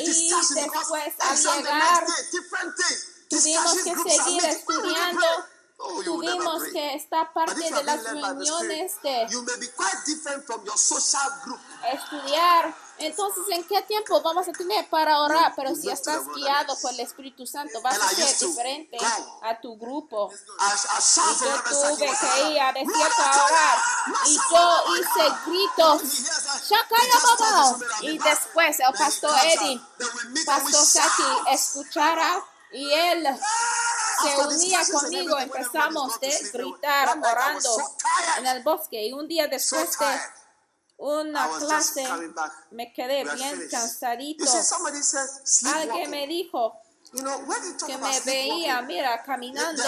[0.00, 2.06] Y después, al llegar,
[3.28, 5.26] tuvimos que seguir estudiando.
[5.80, 10.44] Oh, Tuvimos que estar But parte de las reuniones de you may be quite different
[10.44, 11.60] from your social group.
[11.92, 12.74] estudiar.
[13.00, 15.52] Entonces, ¿en qué tiempo vamos a tener para orar?
[15.54, 18.98] Pero si estás guiado por el Espíritu Santo, vas a ser diferente
[19.42, 20.30] a tu grupo.
[20.32, 23.78] Y yo tuve que ir a "Brother, desierto a orar.
[24.26, 26.02] Y yo hice gritos.
[26.68, 29.80] That Y después el pastor Eddie,
[30.44, 31.22] Pastor Saki,
[31.52, 33.24] escuchara y él
[34.22, 35.38] se After unía conmigo.
[35.38, 37.76] Empezamos de gritar, orando
[38.38, 39.06] en el bosque.
[39.06, 40.06] Y un día después de
[40.98, 42.06] una clase
[42.70, 44.44] me quedé bien cansadito.
[45.44, 46.74] See, Alguien me dijo
[47.12, 47.40] You know,
[47.86, 49.82] que me veía, mira, caminando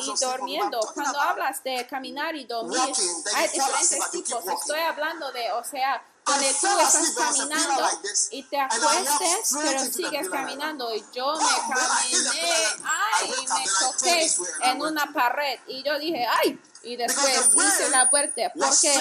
[0.00, 0.78] y durmiendo.
[0.94, 4.46] Cuando hablas de caminar y dormir, walking, hay diferentes tipos.
[4.46, 7.88] Estoy hablando de, o sea, donde tú estás caminando
[8.30, 10.94] y te acuestes, pero sigues caminando.
[10.94, 12.52] Y yo Oh, me caminé,
[12.84, 15.58] ay, up me I en una pared.
[15.66, 18.52] Y yo dije, ay, y después way la puerta.
[18.54, 18.92] Porque,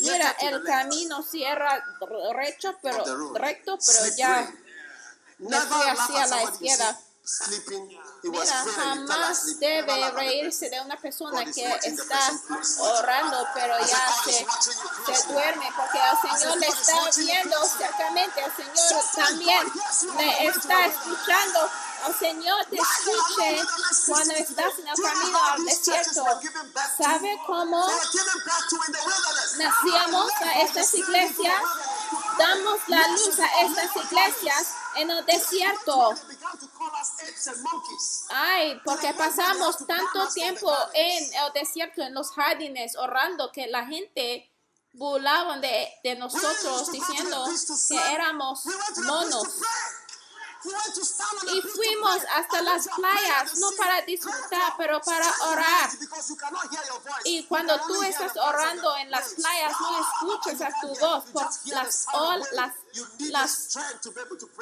[0.00, 1.84] mira, el camino sí era
[2.34, 4.52] recho, pero recto, pero ya
[5.38, 7.00] Never fui hacia la izquierda.
[8.22, 12.40] Mira, jamás debe reírse de una persona que está
[12.78, 14.46] orando, pero ya se,
[15.12, 19.72] se duerme porque el Señor le está viendo cercamente, el Señor también
[20.18, 21.70] le está escuchando.
[22.06, 23.62] El Señor te escuche
[24.08, 26.24] cuando estás en el camino al desierto.
[26.98, 27.86] ¿Sabe cómo
[29.56, 31.62] nacíamos a estas iglesias?
[32.38, 36.14] Damos la luz a estas iglesias en el desierto.
[38.30, 44.48] Ay, porque pasamos tanto tiempo en el desierto, en los jardines, orando, que la gente
[44.94, 47.44] burlaban de, de nosotros diciendo
[47.88, 48.62] que éramos
[49.04, 49.48] monos.
[51.56, 55.88] Y fuimos hasta las playas, no para disfrutar, pero para orar.
[55.90, 57.22] voice because you cannot hear your voice.
[57.24, 60.00] Y cuando tú estás orando en las playas, no
[60.38, 62.46] escuchas a tu voz por las, ol-
[63.30, 63.78] las,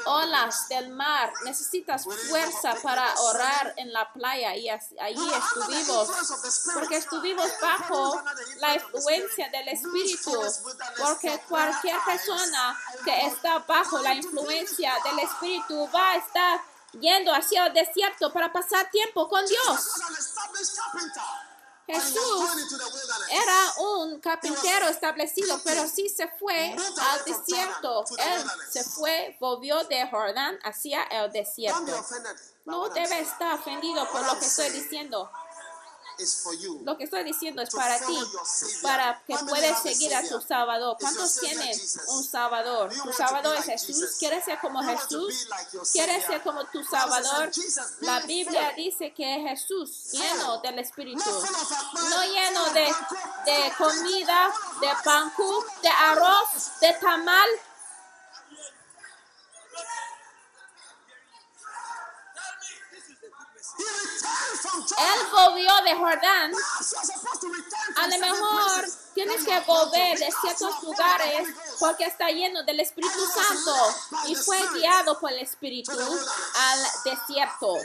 [0.04, 1.32] olas del mar.
[1.44, 6.08] Necesitas fuerza para orar en la playa y allí estuvimos.
[6.74, 8.22] Porque estuvimos bajo
[8.58, 10.32] la influencia del Espíritu.
[10.98, 16.60] Porque cualquier persona que está bajo la influencia del Espíritu va a estar
[16.92, 19.88] yendo hacia el desierto para pasar tiempo con Dios.
[21.92, 22.50] Jesús
[23.30, 28.04] era un carpintero establecido, pero sí se fue al desierto.
[28.18, 32.04] Él se fue, volvió de Jordán hacia el desierto.
[32.64, 35.30] No debe estar ofendido por lo que estoy diciendo.
[36.84, 38.18] Lo que estoy diciendo es para ti,
[38.82, 40.96] para que puedas seguir a tu Salvador.
[41.00, 42.92] ¿Cuántos tienen un Salvador?
[42.92, 44.16] Tu Salvador es Jesús.
[44.18, 45.48] ¿Quieres ser como Jesús?
[45.92, 47.50] ¿Quieres ser como tu Salvador?
[48.00, 51.30] La Biblia dice que Jesús lleno del Espíritu,
[52.10, 52.94] no lleno de,
[53.46, 57.48] de comida, de pancú, de arroz, de tamal,
[64.50, 66.52] él volvió de Jordán.
[67.96, 68.84] A lo mejor
[69.14, 71.48] tienes que volver de ciertos lugares
[71.78, 73.74] porque está lleno del Espíritu Santo
[74.28, 77.76] y fue guiado por el Espíritu al desierto.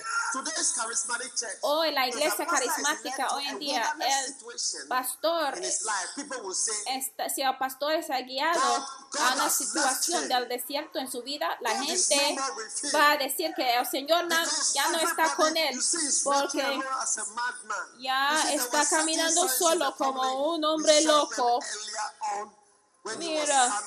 [1.61, 8.85] Hoy la iglesia carismática, hoy en día, el pastor, está, si el pastor está guiado
[9.19, 12.35] a una situación del desierto en su vida, la gente
[12.93, 14.27] va a decir que el Señor
[14.73, 15.79] ya no está con él
[16.23, 16.54] porque
[17.99, 21.59] ya está caminando solo como un hombre loco.
[23.19, 23.81] Mira,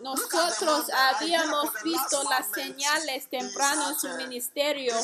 [0.00, 4.94] nosotros habíamos visto las señales temprano en su ministerio.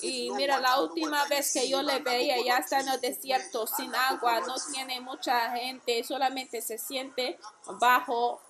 [0.00, 3.92] Y mira, la última vez que yo le veía, ya está en el desierto, sin
[3.96, 7.38] agua, no tiene mucha gente, solamente se siente
[7.80, 8.40] bajo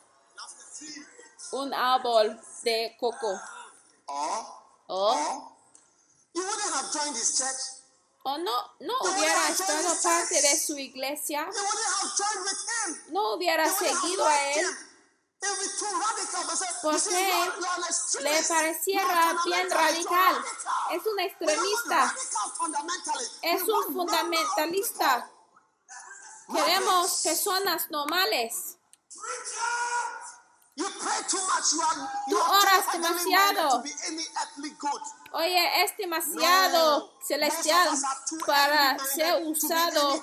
[1.52, 3.40] un árbol de coco.
[4.88, 5.51] Oh,
[8.24, 11.48] o no, no hubiera estado parte de su iglesia,
[13.08, 14.66] no hubiera seguido a él,
[16.82, 17.50] porque
[18.20, 20.44] le pareciera bien radical.
[20.92, 22.14] Es un extremista,
[23.42, 25.30] es un fundamentalista.
[26.52, 28.76] Queremos personas normales.
[32.28, 33.82] Tú oras demasiado.
[35.34, 37.88] Oye, es demasiado celestial
[38.46, 40.22] para ser usado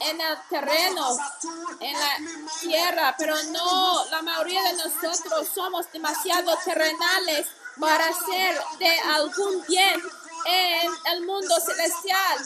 [0.00, 1.08] en el terreno,
[1.80, 2.16] en la
[2.60, 10.02] tierra, pero no, la mayoría de nosotros somos demasiado terrenales para ser de algún bien
[10.46, 12.38] en el mundo celestial.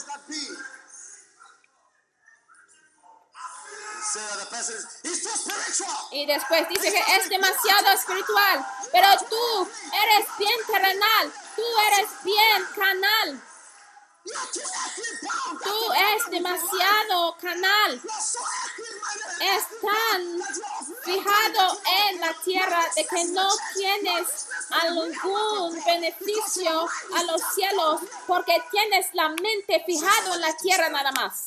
[6.11, 12.65] Y después dice que es demasiado espiritual, pero tú eres bien terrenal, tú eres bien
[12.75, 13.41] canal.
[15.63, 18.01] Tú eres demasiado canal.
[19.39, 20.41] Es tan
[21.03, 29.07] fijado en la tierra de que no tienes algún beneficio a los cielos porque tienes
[29.13, 31.45] la mente fijado en la tierra nada más.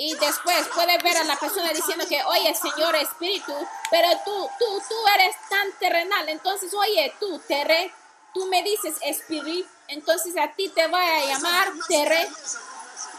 [0.00, 3.52] Y después puedes ver a la persona diciendo que, oye, Señor Espíritu,
[3.90, 6.28] pero tú, tú, tú eres tan terrenal.
[6.28, 7.92] Entonces, oye, tú, terre,
[8.32, 12.28] tú me dices Espíritu, entonces a ti te voy a llamar terre.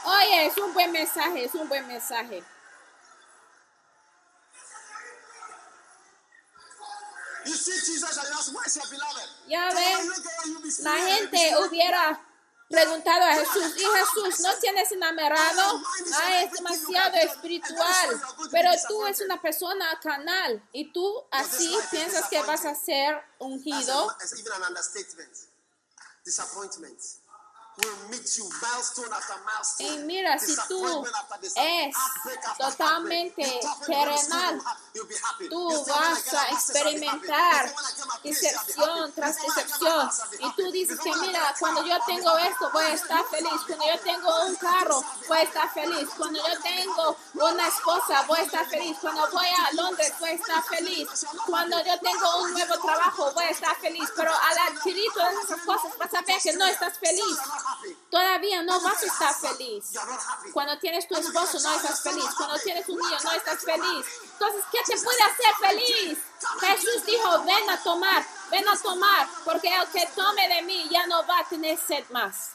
[0.06, 2.42] Oye, es un buen mensaje, es un buen mensaje.
[9.48, 10.12] Ya ven,
[10.80, 12.22] la gente hubiera
[12.70, 15.82] preguntado a Jesús, y Jesús, ¿no tienes enamorado?
[16.14, 22.42] Ah, es demasiado espiritual, pero tú es una persona canal y tú así piensas que
[22.44, 24.08] vas a ser ungido.
[29.80, 31.06] Y mira, si tú
[31.56, 31.96] es
[32.58, 34.62] totalmente terrenal,
[35.50, 37.74] tú vas a experimentar
[38.24, 40.10] decepción tras decepción.
[40.40, 43.62] Y tú dices que mira, cuando yo tengo esto voy a estar feliz.
[43.68, 46.10] Cuando yo tengo un carro voy a estar feliz.
[46.18, 48.98] Cuando yo tengo una esposa voy a estar feliz.
[49.02, 51.08] Cuando voy a Londres voy a estar feliz.
[51.46, 54.10] Cuando yo tengo un nuevo trabajo voy a estar feliz.
[54.16, 57.38] Pero al adquirir todas esas cosas vas a ver que no estás feliz.
[58.10, 59.92] Todavía no vas a estar feliz.
[60.54, 62.26] Cuando tienes tu esposo no estás feliz.
[62.38, 64.06] Cuando tienes un niño no estás feliz.
[64.24, 66.20] Entonces, ¿qué te puede hacer feliz?
[66.62, 71.06] Jesús dijo, ven a tomar, ven a tomar, porque el que tome de mí ya
[71.08, 72.52] no va a tener sed más.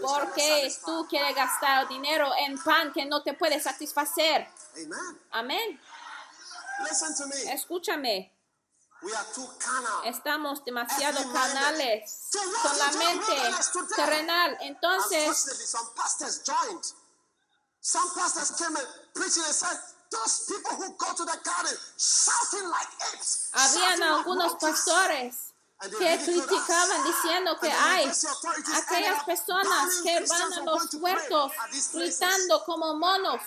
[0.00, 4.48] Porque tú quieres gastar dinero en pan que no te puede satisfacer.
[5.30, 5.80] Amén.
[7.52, 8.31] Escúchame.
[10.04, 12.28] Estamos demasiado canales
[12.62, 13.32] con la mente
[13.96, 14.56] terrenal.
[14.60, 15.46] Entonces,
[23.52, 25.34] habían algunos pastores
[25.98, 28.08] que criticaban diciendo que hay
[28.84, 31.52] aquellas personas que van a los huertos
[31.92, 33.42] gritando como monos.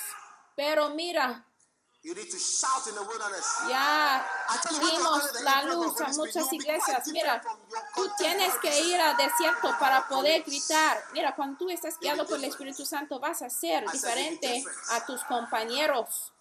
[0.56, 1.45] Pero mira,
[2.06, 3.47] You need to shout in the wilderness.
[3.68, 4.24] ya
[4.70, 7.08] the la luz a muchas iglesias.
[7.08, 7.41] Mira,
[7.95, 11.03] tú tienes que ir al desierto para poder gritar.
[11.14, 15.24] Mira, cuando tú estás guiado por el Espíritu Santo, vas a ser diferente a tus
[15.24, 16.32] compañeros.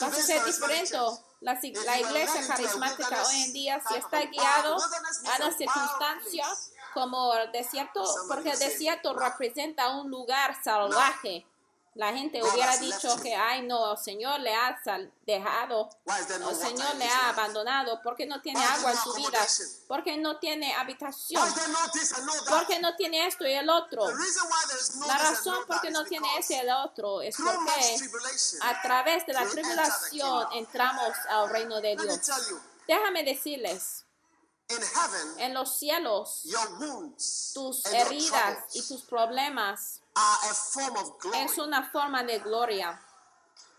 [0.00, 0.96] Vas a ser diferente.
[1.40, 6.46] La, la iglesia carismática hoy en día, si está guiado a la circunstancia
[6.94, 11.46] como el desierto, porque el desierto representa un lugar salvaje.
[11.94, 14.78] La gente hubiera dicho que, ay, no, el Señor le ha
[15.26, 19.44] dejado, el Señor le ha abandonado, porque no tiene agua en su vida,
[19.88, 21.42] porque no tiene habitación,
[22.48, 24.06] porque no tiene esto y el otro.
[25.06, 28.08] La razón por qué no tiene ese y el otro es porque
[28.62, 32.20] a través de la tribulación entramos al reino de Dios.
[32.86, 34.04] Déjame decirles,
[35.38, 41.38] en los cielos, your wounds tus heridas y tus problemas are a form of glory.
[41.44, 43.00] es una forma de gloria.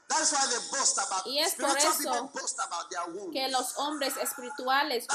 [0.07, 3.33] That's why they boast about Y es por eso people boast about their wounds.
[3.33, 5.07] Que los hombres espirituales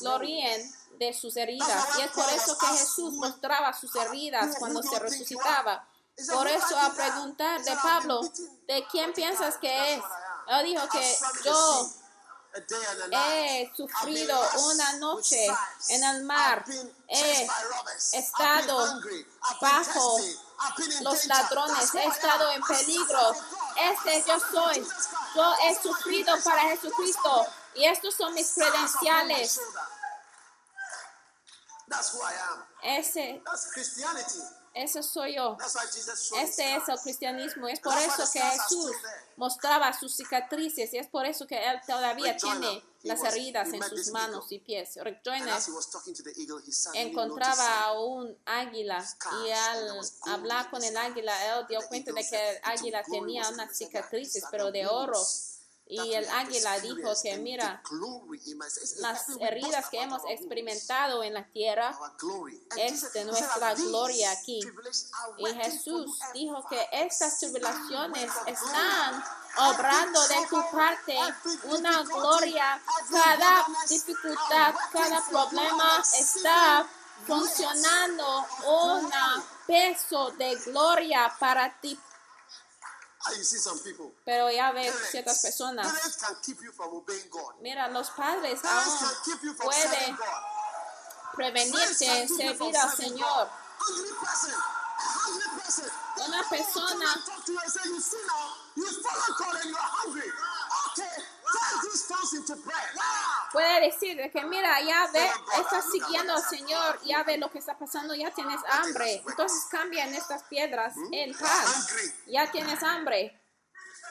[0.00, 1.98] gloríen de sus heridas.
[1.98, 5.86] Y es por eso que Jesús mostraba sus heridas cuando se resucitaba.
[6.32, 8.20] Por eso a preguntar de Pablo,
[8.68, 10.02] ¿de quién piensas que es?
[10.46, 11.90] Él dijo que yo
[13.10, 15.46] he sufrido una noche
[15.88, 16.64] en el mar.
[17.08, 17.48] He
[18.12, 19.00] estado
[19.60, 20.18] bajo
[21.02, 23.34] los ladrones, he estado en peligro.
[23.76, 24.86] Este yo soy.
[25.34, 27.46] Yo he sufrido para Jesucristo.
[27.74, 29.60] Y estos son mis credenciales.
[32.82, 33.42] Ese,
[34.74, 35.56] Ese soy yo.
[36.40, 37.68] Este es el cristianismo.
[37.68, 38.90] Es por eso que Jesús
[39.36, 44.10] mostraba sus cicatrices y es por eso que Él todavía tiene las heridas en sus
[44.10, 44.96] manos y pies.
[44.96, 45.62] Rick And Joyner
[46.94, 49.04] encontraba a un águila
[49.44, 53.76] y al hablar con el águila, él dio cuenta de que el águila tenía unas
[53.76, 55.20] cicatrices, pero de oro.
[55.86, 57.82] Y el águila dijo que, mira,
[59.00, 61.94] las heridas que hemos experimentado en la tierra
[62.78, 64.60] es de nuestra gloria aquí.
[65.38, 69.24] Y Jesús dijo que estas tribulaciones están
[69.58, 71.18] obrando de tu parte
[71.64, 72.82] una gloria.
[73.10, 76.86] Cada dificultad, cada problema está
[77.26, 79.12] funcionando un
[79.66, 81.98] peso de gloria para ti.
[81.98, 83.13] You see some people.
[84.24, 85.86] Pero ya ves ciertas personas.
[85.86, 87.54] Parents can keep you from obeying God.
[87.60, 90.18] Mira, los padres Parents aún can keep you from pueden
[91.34, 93.48] prevenirte en servir al Señor.
[96.26, 97.06] Una persona
[103.52, 105.30] Puede decir de que mira, ya ve,
[105.60, 109.22] estás siguiendo al Señor, ya ve lo que está pasando, ya tienes hambre.
[109.26, 111.66] Entonces cambian estas piedras en pan.
[112.26, 113.40] Ya tienes hambre.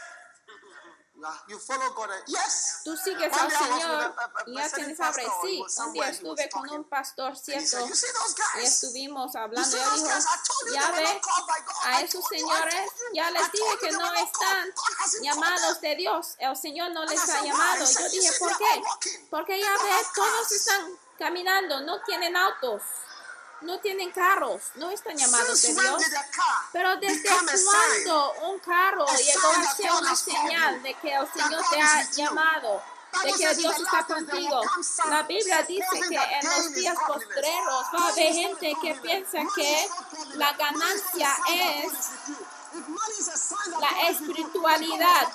[0.05, 0.11] You
[0.53, 1.12] are- You follow God and yes.
[2.84, 4.53] Tú sigues al Señor a- a y
[4.95, 7.78] pastor, he Sí, un día estuve con un pastor cierto
[8.59, 9.69] y estuvimos hablando.
[9.78, 10.07] Y dijo,
[10.74, 11.21] ya ve,
[11.84, 14.74] a esos señores ya les dije que no están
[15.21, 16.36] llamados de Dios.
[16.39, 17.86] El Señor no les ha llamado.
[17.86, 18.84] Yo dije, ¿por qué?
[19.30, 22.82] Porque ya ve, todos están caminando, no tienen autos,
[23.64, 26.03] no tienen carros, no están llamados de Dios.
[26.72, 31.82] Pero desde cuando un carro llegó a ser una señal de que el Señor te
[31.82, 32.82] ha llamado,
[33.24, 34.61] de que Dios está contigo.
[35.09, 39.88] La Biblia dice que en los días postreros va a haber gente que piensa que
[40.36, 41.93] la ganancia es
[43.80, 45.32] la espiritualidad.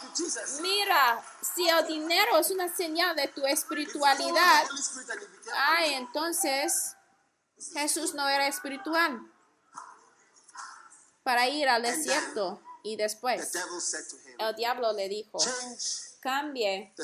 [0.61, 1.23] Mira,
[1.55, 4.67] si el dinero es una señal de tu espiritualidad,
[5.55, 6.97] ay, entonces
[7.75, 9.21] Jesús no era espiritual
[11.23, 12.61] para ir al desierto.
[12.85, 13.53] Y después
[14.39, 15.39] el diablo le dijo,
[16.21, 16.95] cambie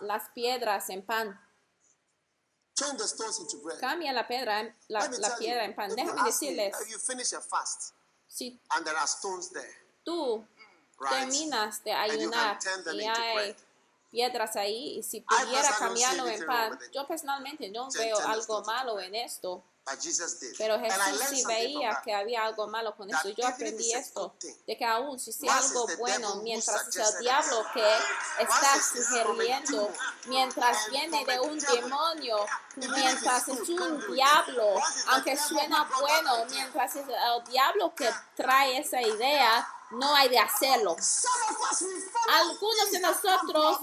[0.00, 1.40] las piedras en pan.
[3.80, 5.94] Cambia la piedra, la, la piedra en pan.
[5.96, 6.76] Déjame decirles,
[8.28, 8.60] si
[10.04, 10.46] tú
[11.10, 12.58] terminas de ayunar
[12.92, 13.56] y hay.
[14.10, 19.00] Piedras ahí y si pudiera cambiarlo en anything pan, yo personalmente no veo algo malo
[19.00, 19.64] en esto,
[20.58, 23.28] pero Jesús sí veía que había algo malo con esto.
[23.30, 24.34] Yo aprendí esto,
[24.66, 27.84] de que aún si sea algo bueno, mientras el diablo que
[28.38, 29.90] está sugiriendo,
[30.26, 32.36] mientras viene de un demonio,
[32.76, 34.74] mientras es un diablo,
[35.08, 40.96] aunque suena bueno, mientras es el diablo que trae esa idea, no hay de hacerlo.
[42.28, 43.78] Algunos de nosotros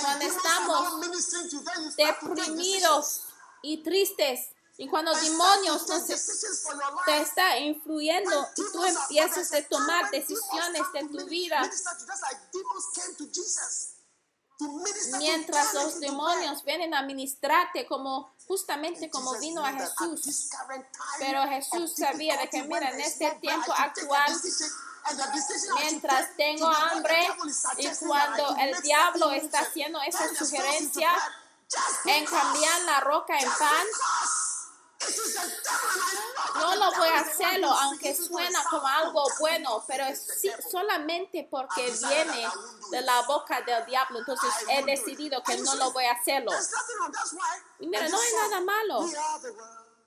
[0.00, 1.00] Cuando estamos
[1.96, 3.22] deprimidos
[3.62, 4.48] y tristes.
[4.78, 6.16] Y cuando demonios no se-
[7.04, 11.70] te está influyendo y tú empiezas a tomar decisiones to tu vida.
[15.18, 20.50] mientras los demonios vienen a ministrarte como justamente como vino a Jesús.
[21.18, 24.32] Pero Jesús sabía de que, mira, en este tiempo actual,
[25.80, 27.28] Mientras tengo hambre
[27.78, 31.10] y cuando el diablo está haciendo esa sugerencia
[32.04, 33.86] en cambiar la roca en pan,
[36.54, 41.90] no lo voy a hacerlo, aunque suena como algo bueno, pero es sí- solamente porque
[42.08, 42.46] viene
[42.90, 44.18] de la boca del diablo.
[44.20, 46.52] Entonces he decidido que no lo voy a hacerlo.
[47.80, 49.06] Y mira, no hay nada malo.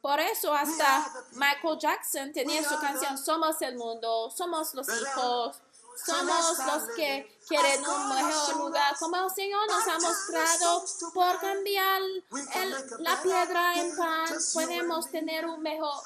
[0.02, 5.58] Por eso hasta Michael Jackson tenía su canción Somos el mundo, somos los hijos,
[6.04, 8.96] somos los que quieren un mejor lugar.
[9.00, 15.46] Como el Señor nos ha mostrado, por cambiar el- la piedra en pan, podemos tener
[15.46, 16.02] un mejor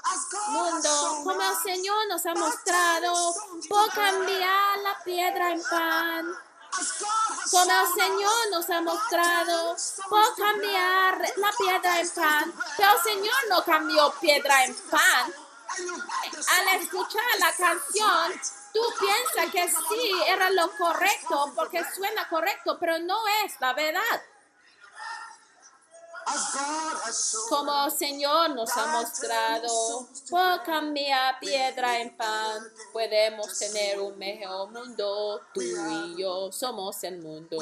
[0.49, 1.21] mundo.
[1.23, 3.33] Como el Señor nos ha mostrado,
[3.69, 6.25] por cambiar la piedra en pan.
[7.51, 9.75] Como el Señor nos ha mostrado
[10.09, 15.33] por cambiar la piedra en pan, pero el Señor no cambió piedra en pan.
[15.69, 18.41] Al escuchar la canción.
[18.73, 24.21] Tú piensas que sí era lo correcto porque suena correcto, pero no es la verdad.
[27.49, 32.61] Como Señor nos ha mostrado, por cambiar piedra en pan,
[32.93, 35.41] podemos tener un mejor mundo.
[35.53, 37.57] Tú y yo somos el mundo,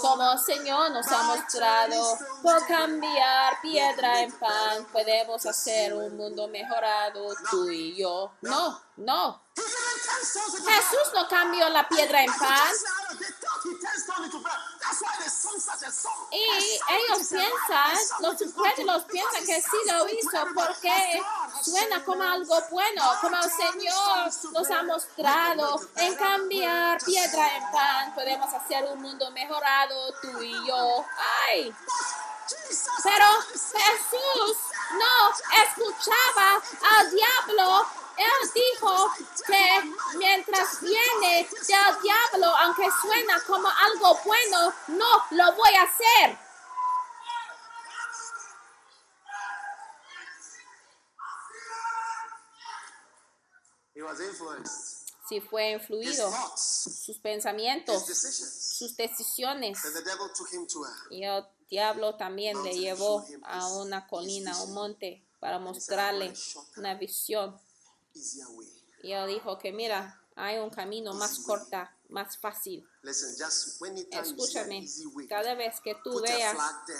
[0.00, 6.48] Como el Señor nos ha mostrado, por cambiar piedra en pan, podemos hacer un mundo
[6.48, 8.32] mejorado, tú y yo.
[8.40, 9.42] No, no.
[9.56, 12.72] Jesús no cambió la piedra en pan.
[16.30, 21.22] Y ellos piensan, los incrédulos piensan que sí lo hizo porque
[21.62, 25.80] suena como algo bueno, como el Señor nos ha mostrado.
[25.96, 31.04] En cambiar piedra en pan, podemos hacer un mundo mejorado, tú y yo.
[31.48, 31.74] Ay,
[33.02, 34.56] pero Jesús
[34.92, 35.30] no
[35.64, 36.62] escuchaba
[36.98, 37.86] al diablo.
[38.16, 39.10] Él dijo
[39.46, 46.38] que mientras viene del diablo, aunque suena como algo bueno, no lo voy a hacer.
[53.94, 55.04] He was influenced.
[55.26, 59.78] Si fue influido, sus pensamientos, sus decisiones.
[61.10, 66.34] Y el diablo también le llevó a una colina, a un monte, para mostrarle
[66.76, 67.58] una visión.
[69.02, 72.88] Y él dijo que mira, hay un camino más corta, más fácil.
[74.10, 74.86] Escúchame,
[75.28, 76.56] cada vez que tú veas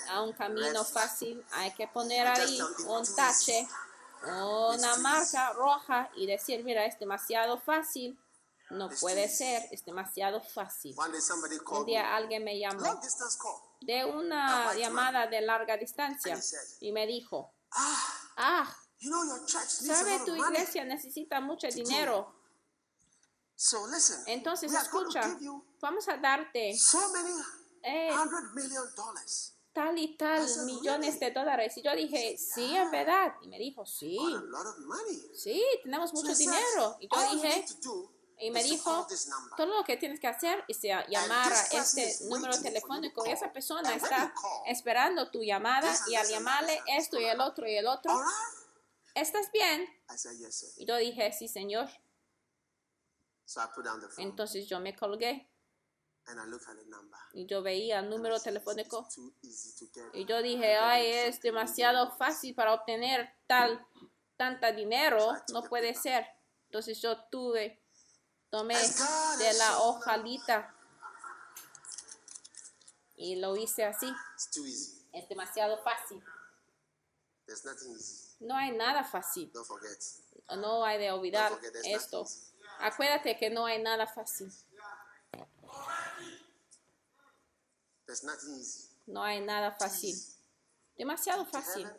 [0.08, 3.66] a un camino fácil, hay que poner ahí un tache,
[4.22, 8.18] una marca roja y decir, mira, es demasiado fácil.
[8.70, 10.96] No puede ser, es demasiado fácil.
[11.70, 13.00] Un día alguien me llamó
[13.80, 16.38] de una llamada de larga distancia
[16.80, 17.52] y me dijo,
[18.36, 22.34] Ah, ah, you know your church needs a ¿sabe tu iglesia necesita mucho dinero?
[23.56, 25.38] So listen, Entonces escucha,
[25.80, 26.70] vamos a darte
[27.82, 29.52] eh, hundred million dollars.
[29.72, 31.76] tal y tal millones de dólares.
[31.76, 33.34] Y yo dije, sí, en verdad.
[33.42, 34.18] Y me dijo, sí,
[35.34, 36.96] sí, tenemos mucho dinero.
[37.00, 37.64] Y yo dije,
[38.38, 39.06] y me dijo,
[39.56, 43.94] todo lo que tienes que hacer es llamar a este número telefónico y esa persona
[43.94, 44.32] está
[44.66, 48.12] esperando tu llamada y al llamarle esto y el otro y el otro?
[49.14, 49.86] ¿Estás bien?
[50.76, 51.88] Y yo dije, sí, señor.
[54.22, 55.50] Entonces yo me colgué.
[57.34, 59.06] Y yo veía el número telefónico.
[60.14, 63.86] y yo dije, ay, es demasiado fácil para obtener tal,
[64.36, 66.26] tanta dinero, no puede ser.
[66.66, 67.82] Entonces yo tuve,
[68.50, 68.76] tomé
[69.38, 70.74] de la hojalita.
[73.16, 74.10] y lo hice así.
[75.12, 76.24] Es demasiado fácil.
[78.44, 79.50] No hay nada fácil.
[80.56, 82.26] No hay de olvidar esto.
[82.78, 84.52] Acuérdate que no hay nada fácil.
[89.06, 90.14] No hay nada fácil.
[90.96, 91.88] Demasiado fácil.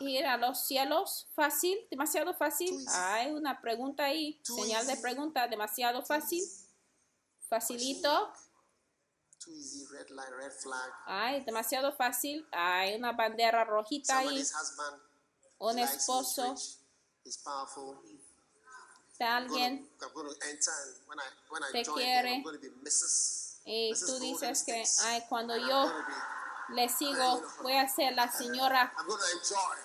[0.00, 2.84] Ir a los cielos, fácil, demasiado fácil.
[2.88, 6.42] Hay una pregunta ahí, señal de pregunta, demasiado fácil,
[7.48, 8.32] facilito.
[9.46, 9.86] Too easy.
[9.92, 10.92] Red line, red flag.
[11.06, 12.46] Ay, demasiado fácil.
[12.50, 15.00] Hay una bandera rojita ahí, husband.
[15.58, 16.54] un esposo
[17.24, 17.96] is powerful.
[19.18, 19.88] de alguien
[21.72, 22.44] te quiere.
[23.64, 25.92] y tú dices que, ay, cuando yo
[26.70, 28.92] le sigo, voy a ser la señora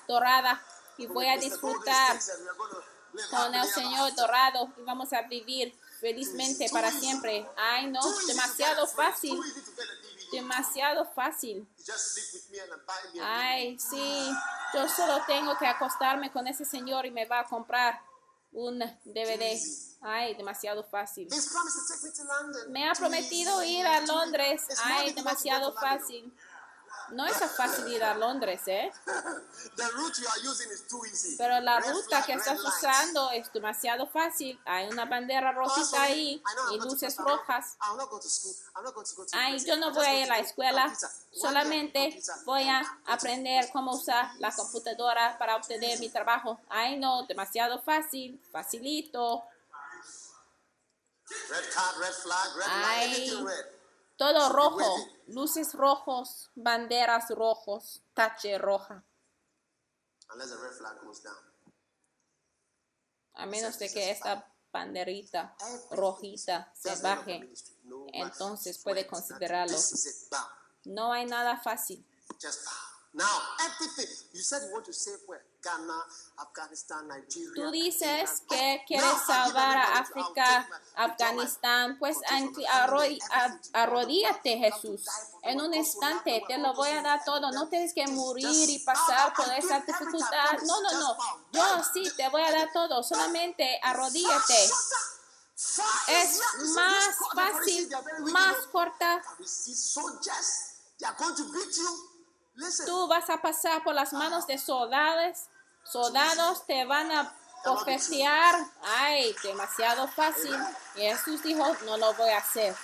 [0.07, 0.59] dorada
[0.97, 2.19] y voy a disfrutar
[3.29, 7.47] con el Señor dorado y vamos a vivir felizmente para siempre.
[7.55, 9.39] Ay, no, demasiado fácil,
[10.31, 11.67] demasiado fácil.
[13.21, 14.31] Ay, sí,
[14.73, 18.01] yo solo tengo que acostarme con ese señor y me va a comprar
[18.51, 19.57] un DVD.
[20.01, 21.29] Ay, demasiado fácil.
[22.69, 24.63] Me ha prometido ir a Londres.
[24.83, 26.33] Ay, demasiado fácil.
[27.11, 28.91] No es fácil ir a Londres, ¿eh?
[29.75, 31.35] The route you are using is too easy.
[31.37, 32.73] Pero la Red ruta flag, que estás light.
[32.75, 34.59] usando es demasiado fácil.
[34.65, 36.41] Hay una bandera rojita ahí
[36.73, 37.77] y luces rojas.
[39.33, 40.93] Ay, yo no voy a ir a la escuela.
[41.31, 46.59] Solamente voy a aprender cómo usar la computadora para obtener mi trabajo.
[46.69, 49.43] Ay, no, demasiado fácil, facilito.
[51.49, 53.31] Red card, red flag, red Ay.
[54.21, 54.85] Todo rojo,
[55.29, 59.03] luces rojos, banderas rojos, tache roja.
[60.31, 61.35] Unless the red flag goes down.
[63.33, 65.95] A menos de que esta banderita Everything.
[65.95, 67.51] rojita se baje.
[68.13, 69.75] entonces puede considerarlo.
[70.85, 72.05] No hay nada fácil.
[73.13, 73.25] Now,
[73.65, 74.07] everything.
[74.33, 75.43] You said you want to save where?
[75.61, 76.07] Ghana,
[76.37, 77.51] Afghanistan, Nigeria.
[77.53, 82.17] Tú dices que quieres salvar a África, Afganistán, pues
[83.73, 85.05] arrodíate Jesús.
[85.43, 87.51] En un instante te lo voy a dar todo.
[87.51, 90.57] No tienes que morir y pasar por esa dificultad.
[90.65, 91.17] No, no, no.
[91.51, 93.03] Yo sí te voy a dar todo.
[93.03, 94.69] Solamente arrodíate.
[96.07, 96.41] Es
[96.73, 97.89] más fácil,
[98.31, 99.21] más corta.
[102.85, 105.37] Tú vas a pasar por las manos de soldados.
[105.83, 107.35] Soldados te van a
[107.65, 108.55] bofetear.
[108.83, 110.55] Ay, demasiado fácil.
[110.95, 112.75] Y Jesús dijo, no lo voy a hacer.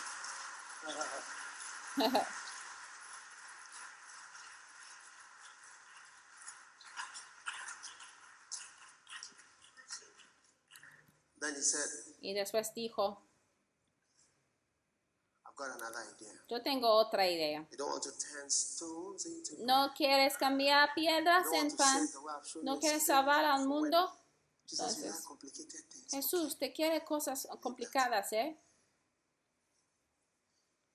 [12.22, 13.26] Y después dijo,
[16.47, 17.67] yo tengo otra idea.
[19.59, 22.09] ¿No quieres cambiar piedras en pan?
[22.63, 24.11] ¿No quieres salvar al mundo?
[24.69, 25.23] Entonces.
[26.09, 28.57] Jesús, te quiere cosas complicadas, ¿eh?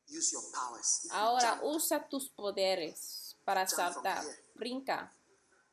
[0.09, 1.05] Use your powers.
[1.05, 4.22] If you Ahora usa tus poderes para saltar.
[4.55, 5.12] Brinca.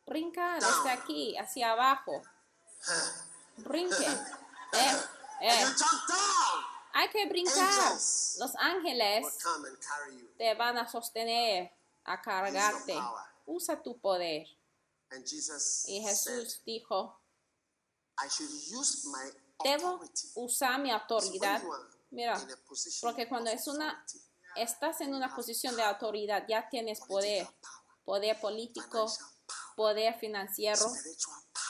[0.06, 2.22] Brinca desde aquí hacia abajo.
[3.58, 4.08] Brinque.
[4.72, 5.02] Eh,
[5.42, 5.66] eh.
[6.94, 7.94] Hay que brincar.
[7.94, 9.26] Los ángeles
[10.38, 11.72] te van a sostener,
[12.06, 12.96] a cargarte.
[13.46, 14.48] Usa tu poder.
[15.88, 17.20] Y Jesús dijo,
[18.24, 19.32] I should use my
[19.64, 20.28] debo authority.
[20.36, 21.62] usar mi autoridad.
[22.12, 22.40] Mira,
[23.02, 24.06] porque cuando es una,
[24.56, 27.48] estás en una posición de autoridad, ya tienes poder.
[28.04, 29.12] Poder político,
[29.76, 30.84] poder financiero,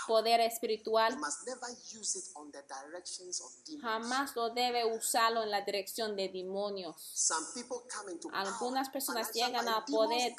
[0.10, 1.16] poder espiritual.
[1.18, 3.84] must never use it on the directions of demons.
[3.84, 6.96] Jamás lo debe usarlo en la dirección de demonios.
[8.34, 10.36] Algunas personas llegan a poder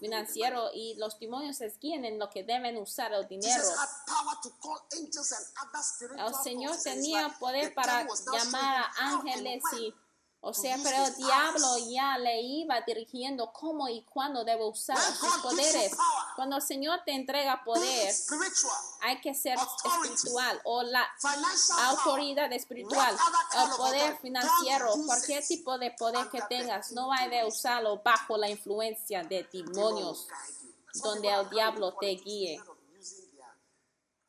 [0.00, 3.62] financiero y los demonios les guían en lo que deben usar el dinero.
[6.16, 9.94] El Señor tenía poder para llamar a ángeles y,
[10.44, 15.36] o sea, pero el diablo ya le iba dirigiendo cómo y cuándo debe usar sus
[15.38, 15.96] poderes.
[16.36, 18.14] Cuando el Señor te entrega poder,
[19.02, 21.06] hay que ser espiritual o la
[21.86, 23.16] autoridad espiritual
[23.56, 28.48] of poder financiero, cualquier tipo de poder que tengas, no hay de usarlo bajo la
[28.48, 30.28] influencia de demonios.
[31.02, 32.54] donde el diablo te guíe.
[32.54, 33.54] instead of using their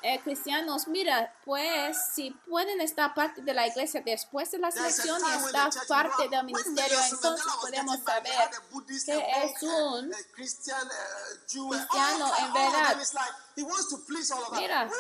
[0.03, 4.99] eh, cristianos, mira, pues si pueden estar parte de la iglesia después de las There's
[4.99, 10.13] a elecciones, time when the estar parte del ministerio, entonces podemos saber que es un
[11.49, 12.91] Jew, cristiano en verdad.
[12.91, 13.01] them.
[13.01, 14.61] It's like he wants to please all of us.
[14.61, 14.91] Mira,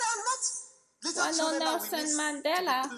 [1.14, 2.90] cuando Nelson Mandela.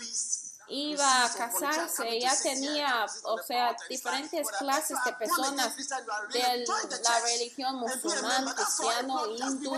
[0.73, 6.65] Iba a casarse, ya tenía, o sea, diferentes clases de personas de
[7.03, 9.77] la religión musulmán, cristiano, hindú.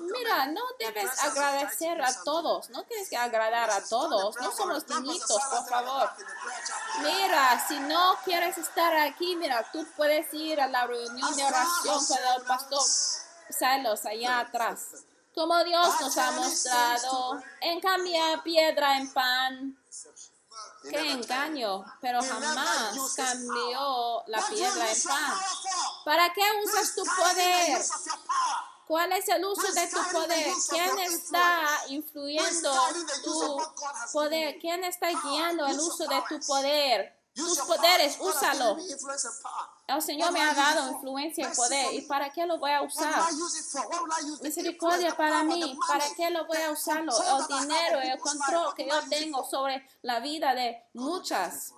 [0.00, 5.40] Mira, no debes agradecer a todos, no tienes que agradar a todos, no somos niñitos,
[5.50, 6.10] por favor.
[7.02, 12.06] Mira, si no quieres estar aquí, mira, tú puedes ir a la reunión de oración
[12.06, 12.82] con el pastor.
[13.50, 14.80] Salos allá atrás.
[15.32, 19.83] Como Dios nos ha mostrado en cambiar piedra en pan.
[20.88, 25.38] Qué engaño, pero jamás cambió la piedra en pan.
[26.04, 27.82] ¿Para qué usas tu poder?
[28.86, 30.52] ¿Cuál es el uso de tu poder?
[30.68, 32.72] ¿Quién está influyendo
[33.24, 33.58] tu
[34.12, 34.58] poder?
[34.60, 37.23] ¿Quién está guiando el uso de tu poder?
[37.34, 38.76] Tus poderes, úsalo.
[39.88, 41.94] El Señor me ha dado influencia y poder.
[41.94, 43.24] ¿Y para qué lo voy a usar?
[44.40, 45.76] Misericordia para mí.
[45.88, 47.12] ¿Para qué lo voy a usarlo?
[47.12, 51.72] El dinero, el control que yo tengo sobre la vida de muchas.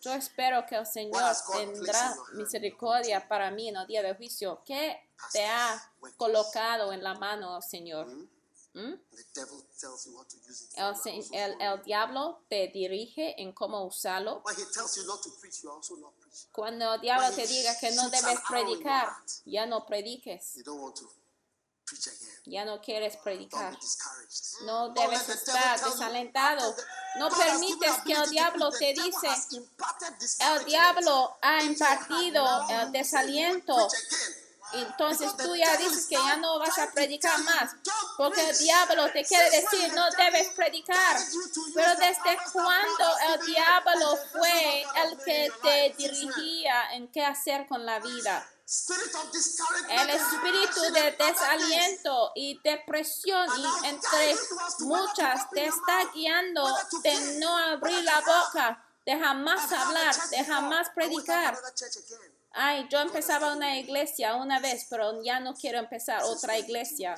[0.00, 4.62] Yo espero que el Señor tendrá misericordia para mí en el día del juicio.
[4.64, 8.06] ¿Qué te ha colocado en la mano, Señor?
[8.74, 8.94] ¿Mm?
[11.32, 14.42] El, el, diablo te dirige en cómo usarlo.
[16.52, 19.10] Cuando el diablo te diga que no debes predicar,
[19.44, 20.54] ya no prediques.
[22.46, 23.78] Ya no quieres predicar.
[24.64, 26.74] No debes estar desalentado.
[27.18, 29.28] No permites que el diablo te dice,
[30.40, 33.76] el diablo ha impartido el desaliento
[34.74, 37.74] entonces tú ya dices que ya no vas a predicar más,
[38.16, 41.16] porque el diablo te quiere decir no debes predicar.
[41.74, 43.04] Pero desde cuando
[43.34, 48.48] el diablo fue el que te dirigía en qué hacer con la vida.
[49.90, 54.34] El espíritu de desaliento y depresión y entre
[54.80, 56.66] muchas te está guiando
[57.02, 61.58] de no abrir la boca, de jamás hablar, de jamás predicar.
[62.54, 67.14] Ay, yo empezaba una iglesia una vez, pero ya no quiero empezar otra iglesia.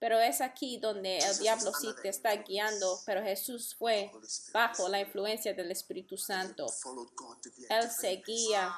[0.00, 4.10] Pero es aquí donde el diablo sí te está guiando, pero Jesús fue
[4.52, 6.66] bajo la influencia del Espíritu Santo.
[7.68, 8.74] Él seguía.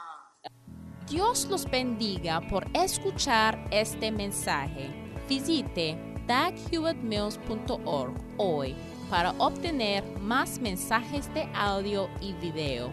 [1.08, 4.90] Dios los bendiga por escuchar este mensaje.
[5.28, 5.96] Visite
[6.26, 8.74] daghewittmills.org hoy
[9.08, 12.92] para obtener más mensajes de audio y video